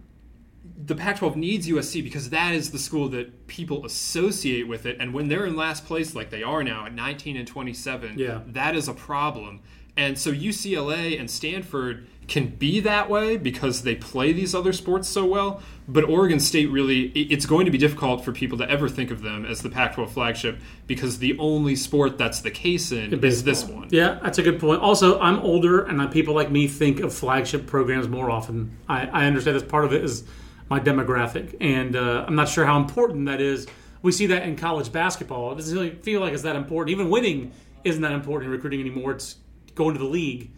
[0.87, 5.15] the Pac-12 needs USC because that is the school that people associate with it, and
[5.15, 8.41] when they're in last place, like they are now at 19 and 27, Yeah.
[8.49, 9.61] that is a problem.
[9.97, 15.09] And so UCLA and Stanford can be that way because they play these other sports
[15.09, 15.63] so well.
[15.87, 19.23] But Oregon State really, it's going to be difficult for people to ever think of
[19.23, 23.45] them as the Pac 12 flagship because the only sport that's the case in is
[23.45, 23.89] this one.
[23.91, 24.81] Yeah, that's a good point.
[24.81, 28.79] Also, I'm older, and people like me think of flagship programs more often.
[28.89, 30.25] I, I understand that's part of it is
[30.71, 33.67] my demographic, and uh, I'm not sure how important that is.
[34.01, 35.53] We see that in college basketball.
[35.53, 36.93] It doesn't really feel like it's that important.
[36.93, 37.53] Even winning
[37.85, 39.13] isn't that important in recruiting anymore.
[39.13, 39.37] It's
[39.75, 40.51] going to the league.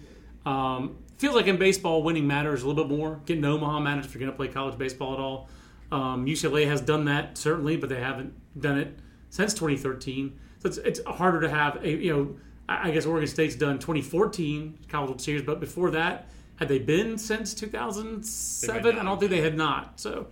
[0.44, 3.20] Um, feels like in baseball, winning matters a little bit more.
[3.26, 5.48] Getting to Omaha matters if you're going to play college baseball at all.
[5.92, 8.98] Um, UCLA has done that certainly, but they haven't done it
[9.30, 10.38] since 2013.
[10.58, 12.36] So it's, it's harder to have a you know.
[12.68, 17.16] I guess Oregon State's done 2014 College World Series, but before that, had they been
[17.16, 18.98] since 2007?
[18.98, 20.00] I don't think they had not.
[20.00, 20.26] So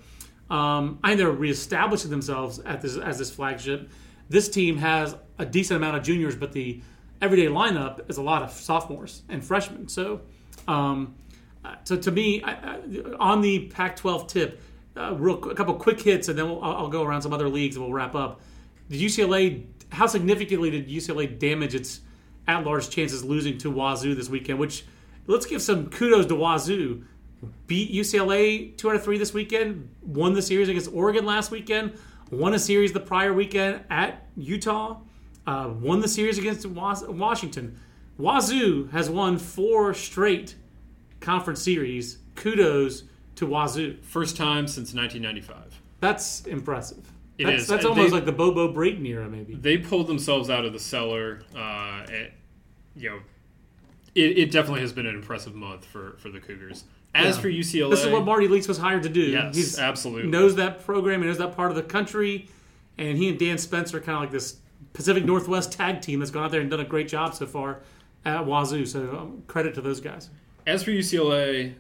[0.51, 3.89] um, I think they're reestablishing themselves at this as this flagship.
[4.29, 6.83] This team has a decent amount of juniors, but the
[7.21, 9.87] everyday lineup is a lot of sophomores and freshmen.
[9.89, 10.23] So
[10.69, 11.15] um,
[11.85, 12.79] so to me, I, I,
[13.19, 14.61] on the Pac-12 tip,
[14.97, 17.77] uh, real a couple quick hits, and then we'll, I'll go around some other leagues
[17.77, 18.41] and we'll wrap up.
[18.89, 19.65] Did UCLA?
[19.91, 22.01] How significantly did UCLA damage its
[22.47, 24.59] at-large chances losing to Wazoo this weekend?
[24.59, 24.85] Which
[25.27, 27.05] let's give some kudos to Wazoo.
[27.67, 29.89] Beat UCLA two out of three this weekend.
[30.03, 31.99] Won the series against Oregon last weekend.
[32.31, 34.99] Won a series the prior weekend at Utah.
[35.47, 37.79] Uh, won the series against Washington.
[38.19, 40.55] Wazoo has won four straight
[41.21, 42.19] conference series.
[42.35, 43.05] Kudos
[43.37, 43.99] to Wazoo.
[44.03, 45.81] First time since 1995.
[46.01, 47.11] That's impressive.
[47.39, 47.69] It that's, is.
[47.69, 49.55] that's almost they, like the Bobo Brayton era, maybe.
[49.55, 51.43] They pulled themselves out of the cellar.
[51.55, 52.33] Uh, at,
[52.95, 53.21] you know,
[54.15, 56.85] it, it, definitely has been an impressive month for, for the Cougars.
[57.13, 57.43] As yeah.
[57.43, 59.23] for UCLA, this is what Marty Lees was hired to do.
[59.23, 61.23] Yes, He's, absolutely knows that program.
[61.23, 62.49] He knows that part of the country,
[62.99, 64.59] and he and Dan Spencer are kind of like this
[64.93, 67.81] Pacific Northwest tag team that's gone out there and done a great job so far
[68.25, 68.87] at Wazoo.
[68.87, 70.31] So um, credit to those guys.
[70.67, 71.75] As for UCLA,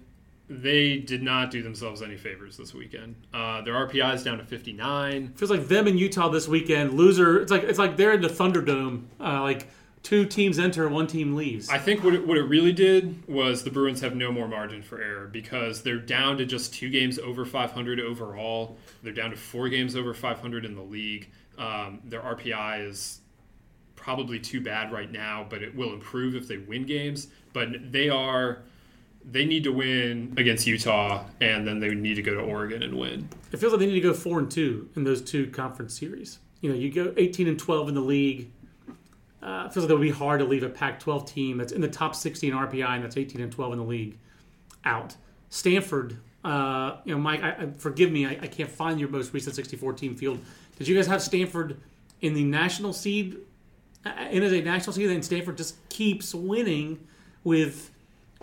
[0.48, 3.14] they did not do themselves any favors this weekend.
[3.32, 5.32] Uh, their RPI is down to 59.
[5.36, 6.94] Feels like them in Utah this weekend.
[6.94, 7.40] Loser.
[7.40, 9.04] It's like it's like they're in the Thunderdome.
[9.18, 9.68] Uh, like
[10.02, 11.70] two teams enter, one team leaves.
[11.70, 14.82] I think what it, what it really did was the Bruins have no more margin
[14.82, 18.76] for error because they're down to just two games over 500 overall.
[19.02, 21.30] They're down to four games over 500 in the league.
[21.56, 23.20] Um, their RPI is
[24.04, 27.28] probably too bad right now, but it will improve if they win games.
[27.54, 28.58] But they are
[29.24, 32.98] they need to win against Utah, and then they need to go to Oregon and
[32.98, 33.26] win.
[33.50, 36.38] It feels like they need to go four and two in those two conference series.
[36.60, 38.50] You know, you go eighteen and twelve in the league.
[39.42, 41.82] Uh, it feels like it would be hard to leave a Pac-12 team that's in
[41.82, 44.16] the top 16 RPI and that's 18 and 12 in the league
[44.86, 45.16] out.
[45.50, 49.34] Stanford, uh, you know, Mike, I, I, forgive me, I, I, can't find your most
[49.34, 50.40] recent 64 team field.
[50.78, 51.78] Did you guys have Stanford
[52.22, 53.36] in the national seed
[54.30, 57.06] in as a national and Stanford just keeps winning
[57.42, 57.90] with.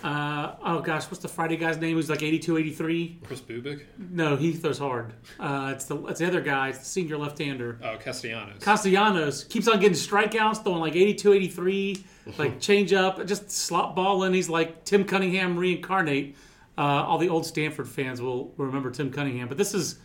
[0.04, 1.96] Uh, oh gosh, what's the Friday guy's name?
[1.96, 3.20] Who's like 82, 83?
[3.24, 3.84] Kris Bubic?
[4.00, 5.14] No, he throws hard.
[5.40, 7.78] Uh, it's the it's the other guy, it's the senior left-hander.
[7.84, 8.64] Oh, Castellanos.
[8.64, 12.06] Castellanos keeps on getting strikeouts, throwing like 82, 83,
[12.40, 14.34] like change up, just slot balling.
[14.34, 16.36] He's like Tim Cunningham reincarnate.
[16.78, 20.00] Uh, all the old Stanford fans will remember Tim Cunningham, but this is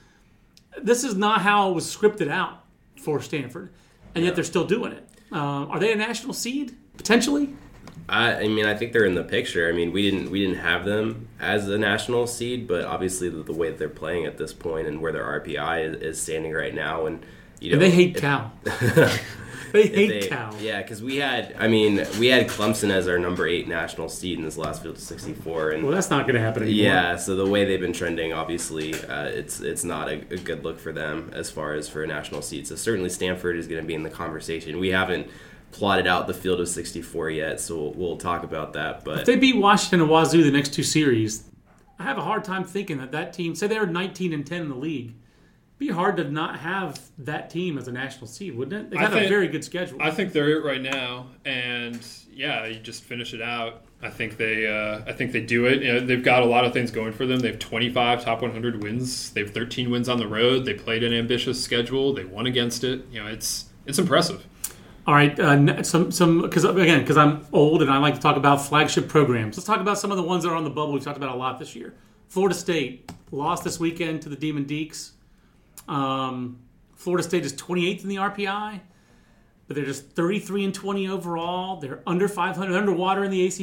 [0.83, 2.65] this is not how it was scripted out
[3.01, 3.73] for Stanford,
[4.15, 5.09] and yet they're still doing it.
[5.33, 7.55] Uh, are they a national seed potentially?
[8.09, 9.69] I, I, mean, I think they're in the picture.
[9.69, 13.43] I mean, we didn't we didn't have them as a national seed, but obviously the,
[13.43, 16.53] the way that they're playing at this point and where their RPI is, is standing
[16.53, 17.25] right now, and
[17.61, 18.53] you know, and they hate Cal.
[18.65, 20.55] they hate they, Cal.
[20.61, 24.39] Yeah, because we had, I mean, we had Clemson as our number eight national seed
[24.39, 26.85] in this last field of 64, and well, that's not going to happen anymore.
[26.85, 30.65] Yeah, so the way they've been trending, obviously, uh, it's it's not a, a, good
[30.65, 32.67] look for them as far as for a national seed.
[32.67, 34.79] So certainly Stanford is going to be in the conversation.
[34.79, 35.29] We haven't
[35.73, 39.05] plotted out the field of 64 yet, so we'll, we'll talk about that.
[39.05, 41.45] But if they beat Washington and Wazoo the next two series,
[41.99, 44.63] I have a hard time thinking that that team, say they were 19 and 10
[44.63, 45.15] in the league
[45.79, 48.91] be hard to not have that team as a national seed, wouldn't it?
[48.91, 50.01] They've think, a very good schedule.
[50.01, 52.01] I think they're it right now, and
[52.33, 53.83] yeah, you just finish it out.
[54.03, 55.83] I think they, uh, I think they do it.
[55.83, 57.41] You know, they've got a lot of things going for them.
[57.41, 59.31] They have 25 top 100 wins.
[59.31, 60.65] They have 13 wins on the road.
[60.65, 62.13] They played an ambitious schedule.
[62.15, 63.07] They won against it.
[63.11, 64.47] You know, it's it's impressive.
[65.07, 68.37] All right, uh, some some because again because I'm old and I like to talk
[68.37, 69.57] about flagship programs.
[69.57, 70.93] Let's talk about some of the ones that are on the bubble.
[70.93, 71.95] We've talked about a lot this year.
[72.29, 75.13] Florida State lost this weekend to the Demon Deacs.
[75.89, 76.59] Um,
[76.95, 78.81] Florida State is 28th in the RPI,
[79.67, 81.77] but they're just 33 and 20 overall.
[81.79, 83.55] They're under 500, underwater in the ACC.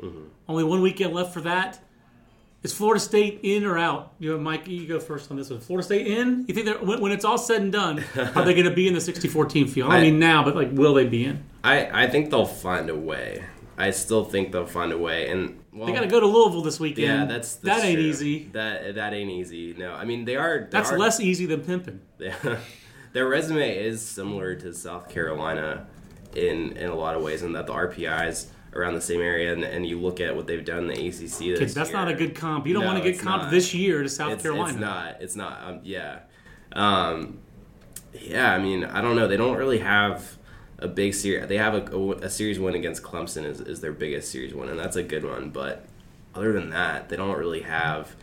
[0.00, 0.24] Mm-hmm.
[0.48, 1.80] Only one weekend left for that.
[2.62, 4.14] Is Florida State in or out?
[4.18, 5.60] You know, Mike, you go first on this one.
[5.60, 6.44] Florida State in?
[6.48, 8.94] You think when, when it's all said and done, are they going to be in
[8.94, 9.92] the 64 team field?
[9.92, 11.44] I, I mean now, but like, will they be in?
[11.62, 13.44] I, I think they'll find a way
[13.78, 15.28] I still think they'll find a way.
[15.28, 17.06] And well, They got to go to Louisville this weekend.
[17.06, 18.04] Yeah, that's, that ain't true.
[18.06, 18.48] easy.
[18.52, 19.74] That that ain't easy.
[19.74, 20.60] No, I mean they are.
[20.60, 22.00] they That's are- less easy than pimping.
[23.12, 25.86] their resume is similar to South Carolina
[26.34, 29.52] in in a lot of ways, and that the RPI is around the same area.
[29.52, 31.98] And, and you look at what they've done in the ACC Kids, that's year.
[31.98, 32.66] not a good comp.
[32.66, 34.70] You don't No, want to get comp this year to South it's, Carolina.
[34.70, 35.16] It's not.
[35.22, 35.64] It's not.
[35.64, 36.18] Um, yeah.
[36.72, 37.38] Um,
[38.20, 38.52] yeah.
[38.52, 39.28] I mean, I don't know.
[39.28, 40.36] They don't really have
[40.78, 41.48] a big series.
[41.48, 44.68] They have a, a, a series win against Clemson is, is their biggest series win,
[44.68, 45.50] and that's a good one.
[45.50, 45.86] But
[46.34, 48.14] other than that, they don't really have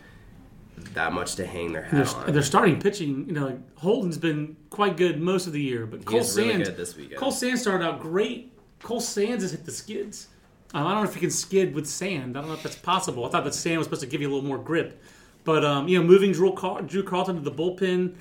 [0.94, 2.32] that much to hang their hat They're, on.
[2.32, 3.26] they're starting pitching.
[3.26, 6.76] You know, Holton's been quite good most of the year, but Cole really Sands good
[6.76, 7.20] this weekend.
[7.20, 8.52] Cole Sands started out great.
[8.82, 10.28] Cole Sands has hit the skids.
[10.74, 12.36] Um, I don't know if you can skid with sand.
[12.36, 13.24] I don't know if that's possible.
[13.24, 15.00] I thought that sand was supposed to give you a little more grip,
[15.44, 18.14] but um, you know, moving Drew, Car- Drew Carlton to the bullpen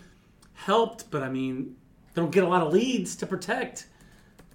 [0.54, 1.10] helped.
[1.10, 1.76] But I mean,
[2.14, 3.88] they don't get a lot of leads to protect.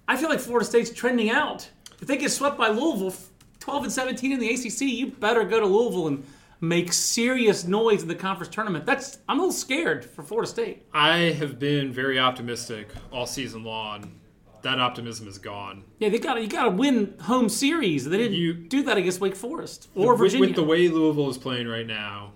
[0.09, 1.69] I feel like Florida State's trending out.
[2.01, 3.13] If they get swept by Louisville,
[3.59, 6.25] 12 and 17 in the ACC, you better go to Louisville and
[6.61, 8.87] make serious noise in the conference tournament.
[8.87, 10.85] That's I'm a little scared for Florida State.
[10.93, 14.15] I have been very optimistic all season long.
[14.63, 15.83] That optimism is gone.
[15.99, 18.03] Yeah, they got you got to win home series.
[18.05, 20.47] They didn't You- do that against Wake Forest or with, Virginia.
[20.47, 22.31] with the way Louisville is playing right now,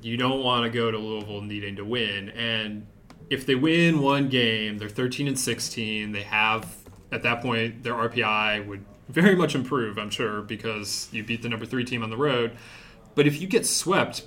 [0.00, 2.30] you don't want to go to Louisville needing to win.
[2.30, 2.86] And
[3.30, 6.10] if they win one game, they're 13 and 16.
[6.12, 6.66] They have
[7.12, 11.48] at that point their RPI would very much improve, I'm sure, because you beat the
[11.48, 12.56] number three team on the road.
[13.14, 14.26] But if you get swept,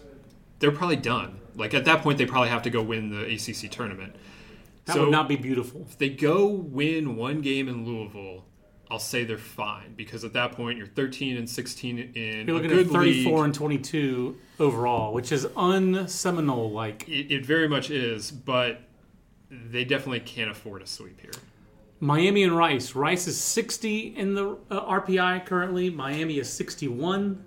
[0.60, 1.40] they're probably done.
[1.56, 4.16] Like at that point, they probably have to go win the ACC tournament.
[4.86, 5.86] that so- would not be beautiful.
[5.90, 8.46] If they go win one game in Louisville,
[8.90, 12.60] I'll say they're fine because at that point you're 13 and 16 in You're a
[12.60, 13.46] looking good at 34 league.
[13.46, 17.08] and 22 overall, which is unseminole like.
[17.08, 18.82] It, it very much is, but
[19.50, 21.32] they definitely can't afford a sweep here.
[22.02, 22.96] Miami and Rice.
[22.96, 25.92] Rice is 60 in the uh, RPI currently.
[25.92, 27.46] Miami is 61.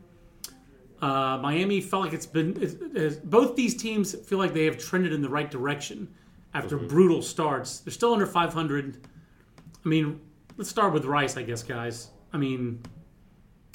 [1.03, 2.57] Uh, Miami felt like it's been.
[2.63, 6.09] It's, it's, both these teams feel like they have trended in the right direction
[6.55, 7.81] after brutal starts.
[7.81, 9.07] They're still under 500.
[9.85, 10.21] I mean,
[10.57, 12.11] let's start with Rice, I guess, guys.
[12.33, 12.81] I mean,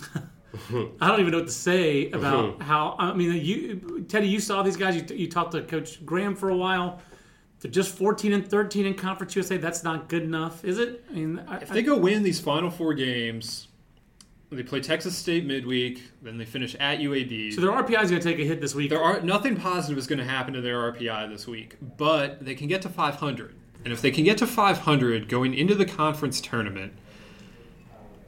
[0.16, 2.96] I don't even know what to say about how.
[2.98, 4.96] I mean, you, Teddy, you saw these guys.
[4.96, 7.02] You, you talked to Coach Graham for a while.
[7.62, 9.58] They're just 14 and 13 in Conference USA.
[9.58, 11.04] That's not good enough, is it?
[11.10, 13.68] I mean, I, If they go win these final four games,
[14.50, 17.54] they play Texas State midweek, then they finish at UAB.
[17.54, 18.90] so their RPI is going to take a hit this week.
[18.90, 22.56] there are nothing positive is going to happen to their RPI this week, but they
[22.56, 23.56] can get to 500.
[23.84, 26.94] And if they can get to 500 going into the conference tournament,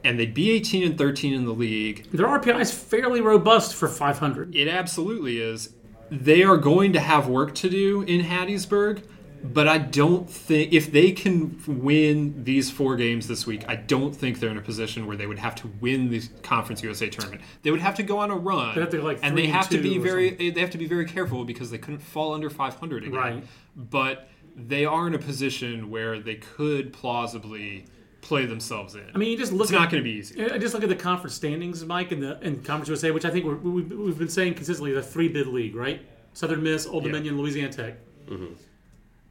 [0.04, 3.88] and they'd be 18 and 13 in the league, Their RPI is fairly robust for
[3.88, 4.54] 500.
[4.54, 5.70] It absolutely is.
[6.10, 9.02] They are going to have work to do in Hattiesburg,
[9.42, 14.14] but I don't think if they can win these four games this week, I don't
[14.14, 17.42] think they're in a position where they would have to win the Conference USA tournament.
[17.62, 19.48] They would have to go on a run, They'd have to like, and three they
[19.48, 22.00] and have to be or very they have to be very careful because they couldn't
[22.00, 23.14] fall under 500 again.
[23.14, 23.44] Right.
[23.76, 27.86] But they are in a position where they could plausibly
[28.20, 29.10] play themselves in.
[29.14, 30.44] I mean, you just look it's at, not going to be easy.
[30.44, 33.30] I just look at the conference standings, Mike, in the in Conference USA, which I
[33.30, 36.00] think we're, we've, we've been saying consistently the three bid league, right?
[36.32, 37.12] Southern Miss, Old Yeah.
[37.12, 37.94] Dominion, Louisiana Tech.
[38.26, 38.54] Mm-hmm.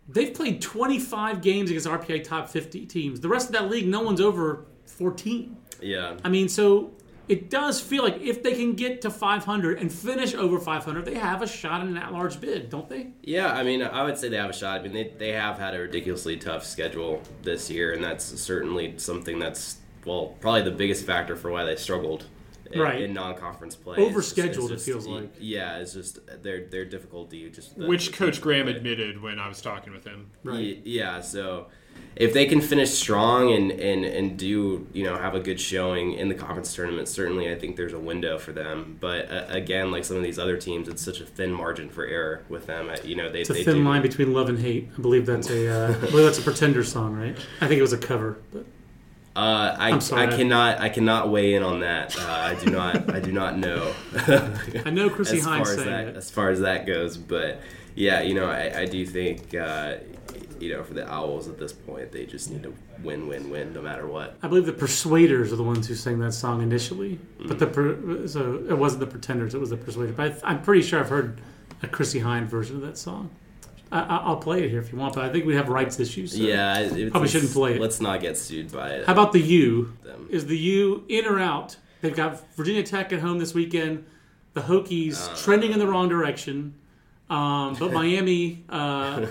[0.08, 3.22] They've played 25 games against RPI top 50 teams.
[3.22, 5.56] The rest of that league, no one's over 14.
[5.82, 6.18] Yeah.
[6.24, 6.92] I mean, so
[7.28, 11.16] it does feel like if they can get to 500 and finish over 500, they
[11.16, 13.08] have a shot in an at-large bid, don't they?
[13.24, 14.82] Yeah, I mean, I would say they have a shot.
[14.82, 18.96] I mean, they, they have had a ridiculously tough schedule this year, and that's certainly
[18.98, 22.26] something that's, well, probably the biggest factor for why they struggled
[22.80, 23.02] Right.
[23.02, 23.98] in non-conference play.
[23.98, 25.34] It's just- it's Overscheduled, it feels like.
[25.40, 27.50] Yeah, it's just their their difficulty.
[27.50, 28.76] Just the- Which the Coach Graham play.
[28.76, 30.28] admitted when I was talking with him.
[30.44, 30.80] Right.
[30.84, 31.68] Yeah, so
[32.16, 36.14] if they can finish strong and, and, and do you know have a good showing
[36.14, 38.98] in the conference tournament, certainly I think there's a window for them.
[39.00, 42.06] But uh, again, like some of these other teams, it's such a thin margin for
[42.06, 42.90] error with them.
[42.90, 44.90] Uh, You know, they It's a they thin do, line between love and hate.
[44.98, 47.38] I believe that's a uh, I believe that's a Pretender song, right?
[47.60, 48.38] I think it was a cover.
[48.54, 48.66] But
[49.36, 49.92] Uh, I.
[49.94, 52.18] I cannot I cannot weigh in on that.
[52.18, 53.94] Uh, I do not I do not know.
[54.86, 56.16] I know Chrissy as Hynde far as that it.
[56.18, 57.62] as far as that goes, but
[57.96, 59.96] yeah, you know I, I do think uh,
[60.60, 62.74] you know for the Owls at this point they just need to
[63.04, 64.38] win win win no matter what.
[64.44, 67.18] I believe the Persuaders are the ones who sang that song initially,
[67.48, 70.16] but the per, so it wasn't the Pretenders; it was the Persuaders.
[70.16, 71.40] But I, I'm pretty sure I've heard
[71.84, 73.30] a Chrissie Hynde version of that song.
[73.92, 76.00] I, I- I'll play it here if you want, but I think we have rights
[76.00, 76.32] issues.
[76.34, 77.82] so- Yeah, it, Probably shouldn't play it.
[77.82, 79.06] Let's not get sued by it.
[79.06, 79.94] How about the U?
[80.04, 80.28] Them.
[80.30, 81.76] Is the U in or out?
[82.02, 84.06] They've got Virginia Tech at home this weekend.
[84.54, 85.36] The Hokies Uh.
[85.36, 86.74] trending in the wrong direction,
[87.30, 88.64] um, but Miami.
[88.70, 89.26] Uh,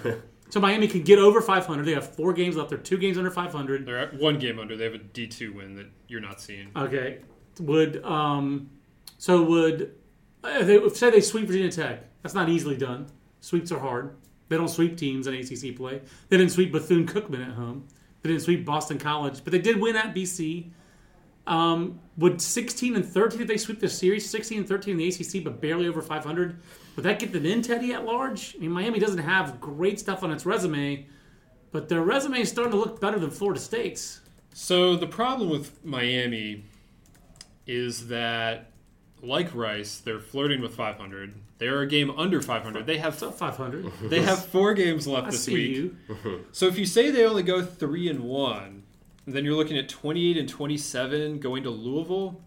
[0.50, 1.84] so Miami can get over 500.
[1.84, 2.70] They have four games left.
[2.70, 3.86] They're two games under 500.
[3.86, 4.76] They're at one game under.
[4.76, 6.70] They have a D2 win that you're not seeing.
[6.76, 7.18] Okay.
[7.60, 8.70] would um,
[9.18, 9.94] so would
[10.42, 12.04] uh, they, say they sweep Virginia Tech.
[12.22, 13.06] That's not easily done.
[13.40, 14.16] Sweeps are hard.
[14.50, 16.02] They don't sweep teams in ACC play.
[16.28, 17.86] They didn't sweep Bethune Cookman at home.
[18.20, 20.70] They didn't sweep Boston College, but they did win at BC.
[21.46, 25.08] Um, would 16 and 13 if they sweep the series, 16 and 13 in the
[25.08, 26.60] ACC, but barely over 500,
[26.96, 28.56] would that get them in Teddy at large?
[28.56, 31.06] I mean, Miami doesn't have great stuff on its resume,
[31.70, 34.20] but their resume is starting to look better than Florida State's.
[34.52, 36.64] So the problem with Miami
[37.68, 38.69] is that,
[39.22, 41.34] like Rice, they're flirting with 500.
[41.58, 42.86] They're a game under 500.
[42.86, 43.92] They have 500.
[44.10, 45.76] they have four games left I this see week.
[45.76, 46.44] you.
[46.52, 48.82] So if you say they only go three and one,
[49.26, 52.40] then you're looking at 28 and 27 going to Louisville,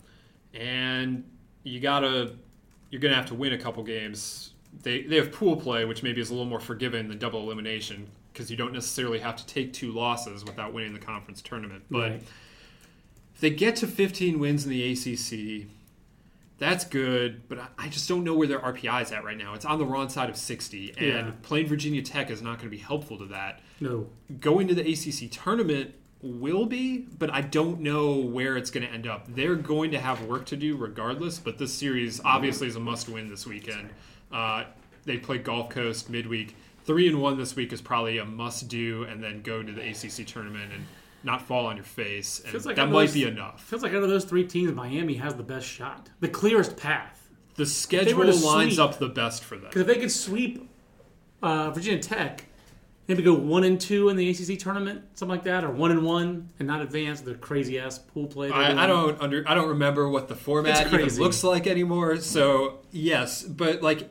[0.54, 1.24] and
[1.64, 2.36] you gotta
[2.90, 4.52] you're gonna have to win a couple games.
[4.82, 8.08] They they have pool play, which maybe is a little more forgiving than double elimination
[8.34, 11.84] because you don't necessarily have to take two losses without winning the conference tournament.
[11.92, 12.22] But Right.
[13.36, 15.68] if they get to 15 wins in the ACC,
[16.64, 19.54] that's good, but I- just don't know where their RPI is at right now.
[19.54, 21.32] It's on the wrong side of 60, and Yeah.
[21.44, 23.62] playing Virginia Tech is not going to be helpful to that.
[23.80, 24.10] No.
[24.40, 28.92] Going to the ACC tournament will be, but I don't know where it's going to
[28.92, 29.28] end up.
[29.36, 33.10] They're going to have work to do regardless, but this series obviously is a must
[33.10, 33.90] win this weekend.
[34.32, 34.64] Uh,
[35.06, 36.56] they play Gulf Coast midweek.
[36.86, 39.82] Three and one this week is probably a must do, and then go to the
[39.82, 40.86] ACC tournament and
[41.24, 42.42] not fall on your face.
[42.46, 43.64] And like that might those- be enough.
[43.64, 47.30] Feels like out of those three teams, Miami has the best shot, the clearest path.
[47.56, 49.66] The schedule lines sweep- up the best for them.
[49.66, 50.68] Because if they could sweep
[51.42, 52.46] uh, Virginia Tech,
[53.08, 56.04] maybe go one and two in the ACC tournament, something like that, or one and
[56.04, 58.50] one and not advance the crazy ass pool play.
[58.50, 62.18] I, I don't under I don't remember what the format even looks like anymore.
[62.18, 64.10] So yes, but like,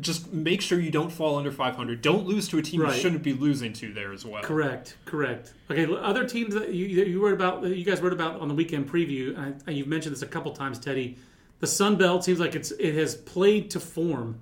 [0.00, 2.02] just make sure you don't fall under 500.
[2.02, 2.94] Don't lose to a team Right.
[2.96, 4.42] you shouldn't be losing to there as well.
[4.42, 5.52] Correct, correct.
[5.70, 8.54] Okay, other teams that you, you wrote about, that you guys wrote about on the
[8.54, 11.16] weekend preview, and, I, and you've mentioned this a couple times, Teddy.
[11.60, 14.40] The Sun Belt seems like it's it has played to form.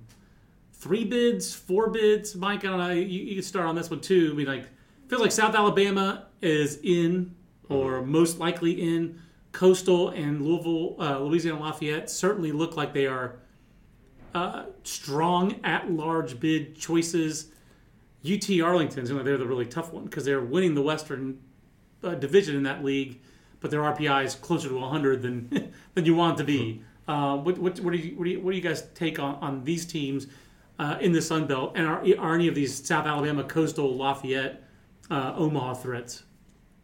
[0.73, 2.35] Three bids, four bids.
[2.35, 2.89] Mike, I don't know.
[2.91, 4.31] You, you can start on this one too.
[4.33, 4.65] I mean, like,
[5.07, 7.35] feels like South Alabama is in,
[7.69, 9.21] or most likely in.
[9.53, 13.35] Coastal and Louisville, uh, Louisiana Lafayette certainly look like they are
[14.33, 17.47] uh, strong at large bid choices.
[18.25, 21.39] UT Arlington's you know, they're the really tough one because they're winning the Western
[22.03, 23.19] uh, division in that league,
[23.59, 26.81] but their RPI is closer to 100 than than you want it to be.
[27.07, 29.35] Uh, what, what, what, do you, what, do you, what do you guys take on,
[29.35, 30.27] on these teams
[30.79, 31.73] uh, in the Sun Belt?
[31.75, 34.63] And are, are any of these South Alabama, Coastal, Lafayette,
[35.11, 36.23] uh, Omaha threats?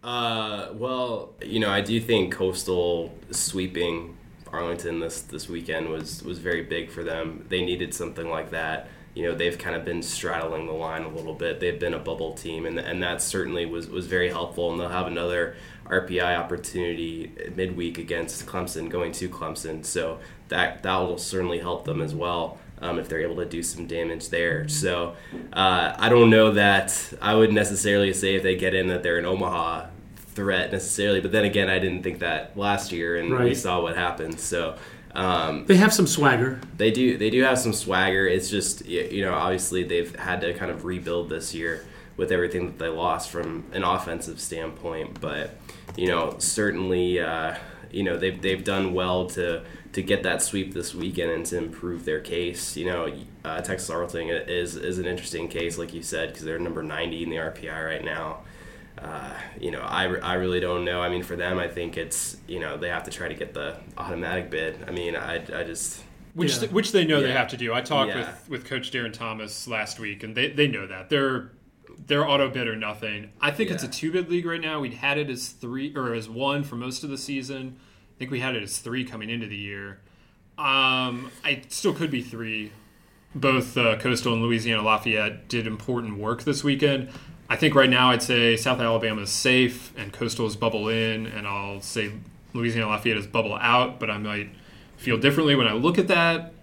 [0.03, 4.17] Uh, well, you know, I do think Coastal sweeping
[4.51, 7.45] Arlington this this weekend was was very big for them.
[7.49, 8.89] They needed something like that.
[9.15, 11.59] You know, they've kind of been straddling the line a little bit.
[11.59, 14.71] They've been a bubble team, and and that certainly was was very helpful.
[14.71, 19.83] And they'll have another RPI opportunity midweek against Clemson, going to Clemson.
[19.83, 20.19] So
[20.49, 22.59] that that will certainly help them as well.
[22.81, 24.69] Um, if they're able to do some damage there.
[24.69, 25.17] So
[25.51, 29.19] uh, I don't know that I would necessarily say if they get in that they're
[29.19, 29.87] in Omaha
[30.33, 31.21] threat necessarily.
[31.21, 34.39] But then again, I didn't think that last year, and we saw what happened.
[34.39, 34.75] So
[35.15, 36.59] um, They have some swagger.
[36.77, 38.27] they do they do have some swagger.
[38.27, 41.85] It's just you know obviously they've had to kind of rebuild this year
[42.17, 45.19] with everything that they lost from an offensive standpoint.
[45.19, 45.55] But
[45.97, 47.55] you know certainly uh,
[47.91, 49.63] you know they've they've done well to
[49.93, 52.77] to get that sweep this weekend and to improve their case.
[52.77, 53.11] You know
[53.43, 57.23] uh, Texas Arlington is is an interesting case like you said because they're number ninety
[57.23, 58.41] in the RPI right now.
[59.01, 61.01] Uh, you know, I, I really don't know.
[61.01, 63.53] I mean, for them, I think it's you know they have to try to get
[63.53, 64.77] the automatic bid.
[64.87, 66.59] I mean, I, I just Which Yeah.
[66.59, 67.73] th- which they know they have to do.
[67.73, 68.19] I talked Yeah.
[68.19, 71.51] with, with Coach Darin Thomas last week, and they, they know that they're
[72.07, 73.31] they're auto bid or nothing.
[73.41, 74.79] I think it's a two bid league right now.
[74.81, 77.77] We'd had it as three or as one for most of the season.
[77.79, 80.01] I think we had it as three coming into the year.
[80.57, 82.71] Um, I still could be three.
[83.33, 87.09] Both uh, Coastal and Louisiana Lafayette did important work this weekend.
[87.49, 91.25] I think right now I'd say South Alabama is safe and Coastal is bubble in,
[91.25, 92.11] and I'll say
[92.53, 93.99] Louisiana Lafayette is bubble out.
[93.99, 94.51] But I might
[94.97, 96.53] feel differently when I look at that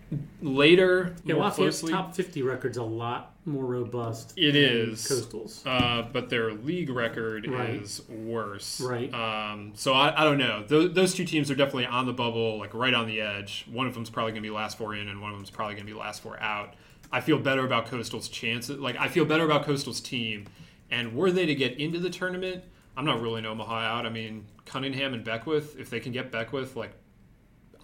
[0.40, 1.92] later Yeah, more Lafayette's closely.
[1.92, 4.34] top 50 record's a lot more robust.
[4.36, 4.62] It than
[4.92, 5.04] is.
[5.06, 5.62] Coastals.
[5.66, 7.70] Uh, but their league record Right.
[7.70, 8.80] is worse.
[8.80, 9.12] Right.
[9.12, 10.64] Um, so I, I don't know.
[10.66, 13.66] Those, those two teams are definitely on the bubble, like right on the edge.
[13.70, 15.74] One of them's probably going to be last four in, and one of them's probably
[15.74, 16.74] going to be last four out.
[17.12, 18.78] I feel better about Coastal's chances.
[18.78, 20.46] Like I feel better about Coastal's team,
[20.90, 22.62] and were they to get into the tournament,
[22.96, 24.06] I'm not ruling Omaha out.
[24.06, 26.92] I mean, Cunningham and Beckwith, if they can get Beckwith like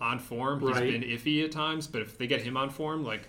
[0.00, 0.90] on form, he's Right.
[1.00, 3.22] been iffy at times, but if they get him on form, like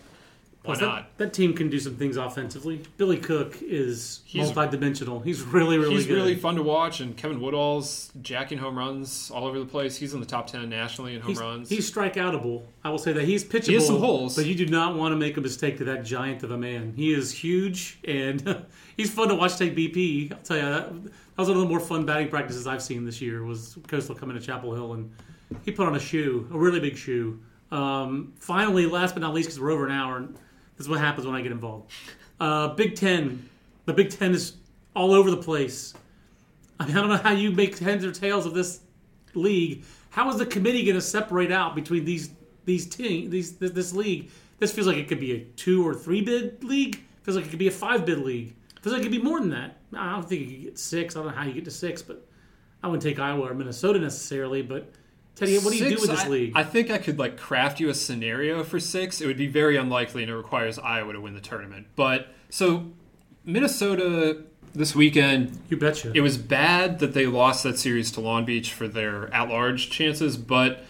[0.66, 0.80] Why not?
[0.80, 2.82] That, that team can do some things offensively.
[2.96, 5.22] Billy Cook is He's- multidimensional.
[5.24, 6.14] He's really, really He's good.
[6.16, 9.98] really fun to watch, and Kevin Woodall's jacking home runs all over the place.
[9.98, 11.70] He's in the top ten nationally in home He's, runs.
[11.70, 12.62] he's strikeoutable.
[12.84, 13.66] I will say that he's pitchable.
[13.68, 14.36] He has some holes.
[14.38, 16.94] but you do not want to make a mistake to that giant of a man.
[16.96, 18.64] He is huge, and
[18.98, 20.32] he's fun to watch take BP.
[20.32, 23.04] I'll tell you that, that was one of the more fun batting practices I've seen
[23.04, 23.44] this year.
[23.44, 25.12] Was Coastal coming to Chapel Hill and
[25.66, 27.40] he put on a shoe, a really big shoe.
[27.72, 30.36] Um, finally, last but not least, because we're over an hour, and
[30.78, 31.92] this is what happens when I get involved.
[32.40, 33.50] Uh, Big Ten,
[33.86, 34.58] the Big Ten is
[34.96, 35.94] all over the place.
[36.80, 38.82] I, mean, I don't know how you make heads or tails of this
[39.34, 39.84] league.
[40.10, 42.30] How is the committee going to separate out between these
[42.66, 44.30] these team these this, this league?
[44.60, 47.04] This feels like it could be a two or three bid league.
[47.24, 48.56] Feels like it could be a five bid league.
[48.82, 49.78] Feels like it could be more than that.
[49.96, 51.16] I don't think you could get six.
[51.16, 52.26] I don't know how you get to six, but
[52.82, 54.62] I wouldn't take Iowa or Minnesota necessarily.
[54.62, 54.92] But
[55.36, 56.52] Teddy, what do you do with this I- league?
[56.56, 59.20] I think I could like craft you a scenario for six.
[59.20, 61.88] It would be very unlikely, and it requires Iowa to win the tournament.
[61.96, 62.92] But so
[63.44, 64.44] Minnesota
[64.76, 66.12] this weekend, you betcha.
[66.14, 70.38] it was bad that they lost that series to Long Beach for their at-large chances,
[70.38, 70.84] but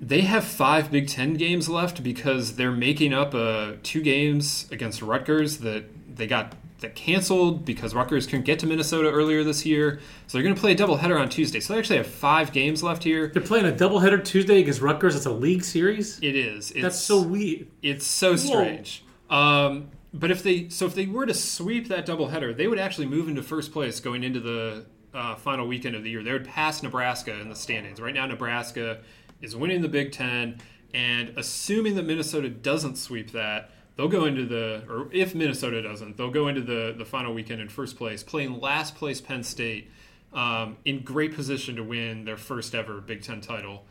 [0.00, 5.02] they have five Big Ten games left because they're making up uh, two games against
[5.02, 5.84] Rutgers that
[6.16, 10.00] they got that canceled because Rutgers couldn't get to Minnesota earlier this year.
[10.26, 11.60] So they're going to play a doubleheader on Tuesday.
[11.60, 13.28] So they actually have five games left here.
[13.28, 15.16] They're playing a doubleheader Tuesday against Rutgers.
[15.16, 16.18] It's a league series.
[16.20, 16.70] It is.
[16.70, 17.68] It's, That's so weird.
[17.82, 19.04] It's so strange.
[19.28, 23.06] Um, but if they so if they were to sweep that doubleheader, they would actually
[23.06, 26.22] move into first place going into the uh, final weekend of the year.
[26.22, 28.00] They would pass Nebraska in the standings.
[28.00, 29.00] Right now, Nebraska
[29.40, 30.60] is winning the Big Ten,
[30.92, 36.16] and assuming that Minnesota doesn't sweep that, they'll go into the or if Minnesota doesn't,
[36.16, 39.90] they'll go into the the final weekend in first place, playing last place Penn State,
[40.32, 43.84] um, in great position to win their first ever Big Ten title.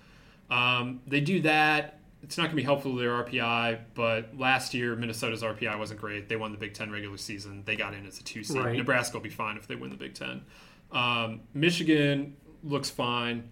[0.49, 1.99] Um, they do that.
[2.21, 6.01] It's not going to be helpful to their RPI, but last year Minnesota's RPI wasn't
[6.01, 6.27] great.
[6.27, 7.63] They won the Big Ten regular season.
[7.65, 8.57] They got in as a two seed.
[8.57, 8.77] Right.
[8.77, 10.43] Nebraska will be fine if they win the Big Ten.
[10.91, 13.51] Um, Michigan looks fine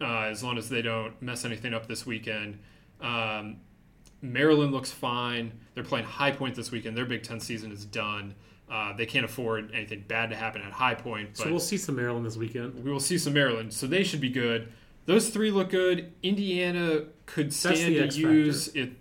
[0.00, 2.60] uh, as long as they don't mess anything up this weekend.
[3.00, 3.58] Um,
[4.20, 5.52] Maryland looks fine.
[5.74, 6.96] They're playing High Point this weekend.
[6.96, 8.34] Their Big Ten season is done.
[8.70, 11.30] Uh, they can't afford anything bad to happen at High Point.
[11.36, 12.84] But So we'll see some Maryland this weekend.
[12.84, 14.68] we will see some Maryland, so they should be good.
[15.06, 16.12] Those three look good.
[16.22, 18.92] Indiana could stand to use it.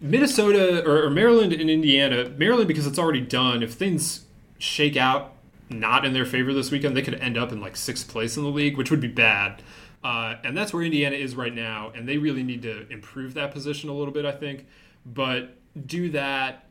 [0.00, 3.62] Minnesota or, or Maryland and Indiana, Maryland because it's already done.
[3.62, 4.24] If things
[4.58, 5.34] shake out
[5.68, 8.42] not in their favor this weekend, they could end up in like sixth place in
[8.42, 9.62] the league, which would be bad.
[10.02, 13.52] Uh, and that's where Indiana is right now, and they really need to improve that
[13.52, 14.66] position a little bit, I think.
[15.04, 16.66] But do that,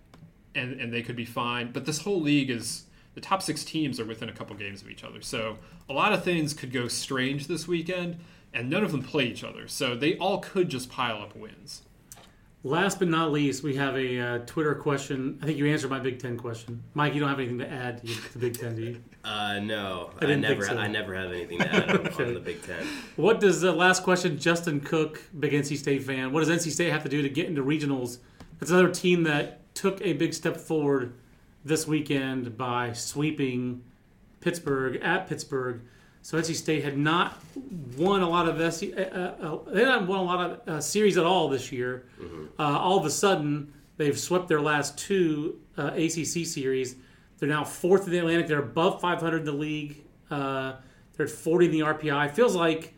[0.56, 1.72] and and they could be fine.
[1.72, 4.90] But this whole league is the top six teams are within a couple games of
[4.90, 5.58] each other, so
[5.88, 8.18] a lot of things could go strange this weekend,
[8.54, 11.84] and none of them play each other, so they all could just pile up wins.
[12.64, 15.40] Last but not least, we have a uh, Twitter question.
[15.42, 17.14] I think you answered my Big Ten question, Mike.
[17.14, 19.02] You don't have anything to add to the Big Ten, do you?
[19.24, 20.78] Uh, no, I I, never, think so.
[20.78, 22.26] I never have anything to add on, Okay.
[22.26, 22.86] on the Big Ten.
[23.16, 26.92] What does the last question, Justin Cook, big NC State fan, what does NC State
[26.92, 28.18] have to do to get into regionals?
[28.60, 31.14] That's another team that took a big step forward
[31.64, 33.84] this weekend by sweeping
[34.42, 35.82] Pittsburgh at Pittsburgh.
[36.22, 37.40] So NC State had not
[37.98, 41.18] won a lot of SC, uh, uh, they hadn't won a lot of uh, series
[41.18, 42.06] at all this year.
[42.60, 46.96] Uh, all of a sudden, they've swept their last two uh, ACC series.
[47.38, 48.48] They're now fourth in the Atlantic.
[48.48, 50.04] They're above 500 in the league.
[50.30, 50.74] Uh,
[51.16, 52.32] they're at 40 in the RPI.
[52.32, 52.94] Feels like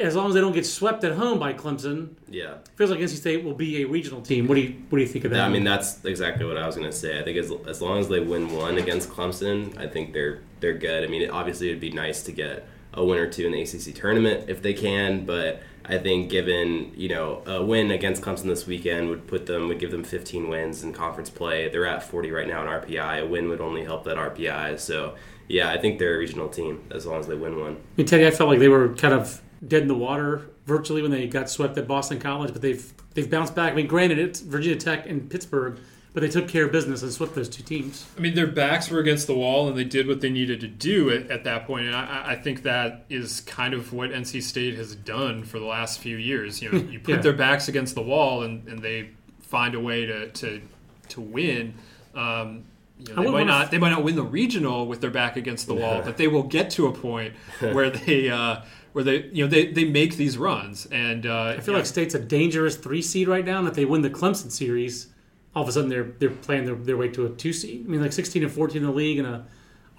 [0.00, 2.54] as long as they don't get swept at home by Clemson, Yeah.
[2.74, 4.48] feels like NC State will be a regional team.
[4.48, 5.40] What do you what do you think of that?
[5.42, 7.18] I mean, that's exactly what I was going to say.
[7.20, 10.72] I think as, as long as they win one against Clemson, I think they're they're
[10.72, 11.04] good.
[11.04, 13.94] I mean, obviously, it'd be nice to get a win or two in the ACC
[13.94, 18.66] tournament if they can, but I think given you know a win against Clemson this
[18.66, 21.68] weekend would put them would give them 15 wins in conference play.
[21.68, 23.22] They're at 40 right now in RPI.
[23.22, 24.80] A win would only help that RPI.
[24.80, 25.16] So
[25.48, 27.72] yeah, I think they're a regional team as long as they win one.
[27.74, 31.02] I mean, Teddy, I felt like they were kind of dead in the water virtually
[31.02, 33.72] when they got swept at Boston College, but they've they've bounced back.
[33.72, 35.78] I mean, granted, it's Virginia Tech and Pittsburgh,
[36.14, 38.06] but they took care of business and swept those two teams.
[38.16, 40.68] I mean, their backs were against the wall, and they did what they needed to
[40.68, 41.86] do at, at that point.
[41.86, 45.66] And I, I think that is kind of what NC State has done for the
[45.66, 46.62] last few years.
[46.62, 47.20] You know, you put Yeah.
[47.20, 49.10] their backs against the wall, and, and they
[49.42, 50.62] find a way to to,
[51.10, 51.74] to win.
[52.14, 52.64] Um,
[53.00, 55.36] you know, they might not f- they might not win the regional with their back
[55.36, 58.58] against the wall, but they will get to a point where they uh,
[58.92, 60.86] where they you know they, they make these runs.
[60.86, 63.84] And uh, I feel like State's a dangerous three seed right now, and if they
[63.84, 65.08] win the Clemson series,
[65.54, 67.84] all of a sudden they're they're playing their, their way to a two seed.
[67.86, 69.46] I mean, like 16 and 14 in the league and a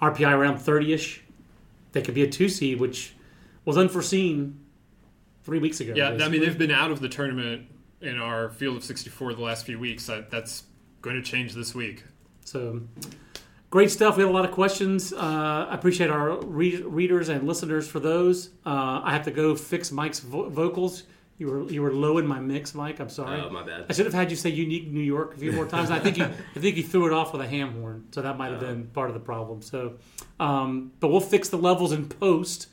[0.02, 1.22] RPI around 30 ish.
[1.92, 3.14] They could be a two seed, which
[3.64, 4.60] was unforeseen
[5.44, 5.94] three weeks ago.
[5.96, 7.66] Yeah, I mean they've been out of the tournament
[8.00, 10.06] in our field of 64 the last few weeks.
[10.06, 10.64] That, that's
[11.00, 12.04] going to change this week.
[12.44, 12.82] So
[13.70, 14.16] great stuff.
[14.16, 15.12] We had a lot of questions.
[15.12, 18.50] Uh, I appreciate our read- readers and listeners for those.
[18.66, 21.04] Uh, I have to go fix Mike's vo- vocals.
[21.38, 22.98] You were you were low in my mix, Mike.
[22.98, 23.40] I'm sorry.
[23.40, 23.86] Oh, my bad.
[23.90, 25.90] I should have had you say "unique New York" a few more times.
[25.90, 26.24] I think you
[26.56, 28.86] I think you threw it off with a ham horn, so that might have been
[28.86, 29.60] part of the problem.
[29.60, 29.94] So,
[30.40, 32.68] um, but we'll fix the levels in post,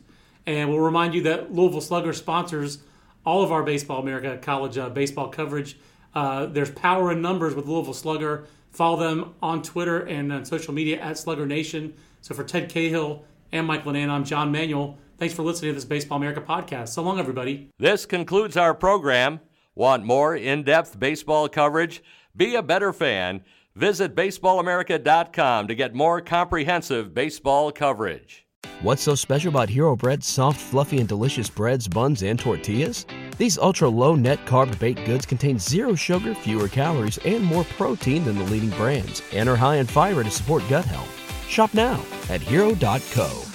[0.46, 2.80] and we'll remind you that Louisville Slugger sponsors
[3.26, 5.78] all of our Baseball America college uh, baseball coverage.
[6.16, 8.46] Uh, there's power in numbers with Louisville Slugger.
[8.72, 11.94] Follow them on Twitter and on social media at Slugger Nation.
[12.22, 14.98] So for Ted Cahill and Mike Lananna, I'm John Manuel.
[15.24, 16.90] Thanks for listening to this Baseball America podcast.
[16.90, 17.70] So long, everybody.
[17.80, 19.40] This concludes our program.
[19.74, 22.04] Want more in depth baseball coverage?
[22.36, 23.42] Be a better fan.
[23.74, 28.46] Visit baseballamerica.com to get more comprehensive baseball coverage.
[28.82, 33.06] What's so special about Hero Bread's soft, fluffy, and delicious breads, buns, and tortillas?
[33.38, 38.26] These ultra low net carb baked goods contain zero sugar, fewer calories, and more protein
[38.26, 41.48] than the leading brands, and are high in fiber to support gut health.
[41.48, 43.53] Shop now at hero.co.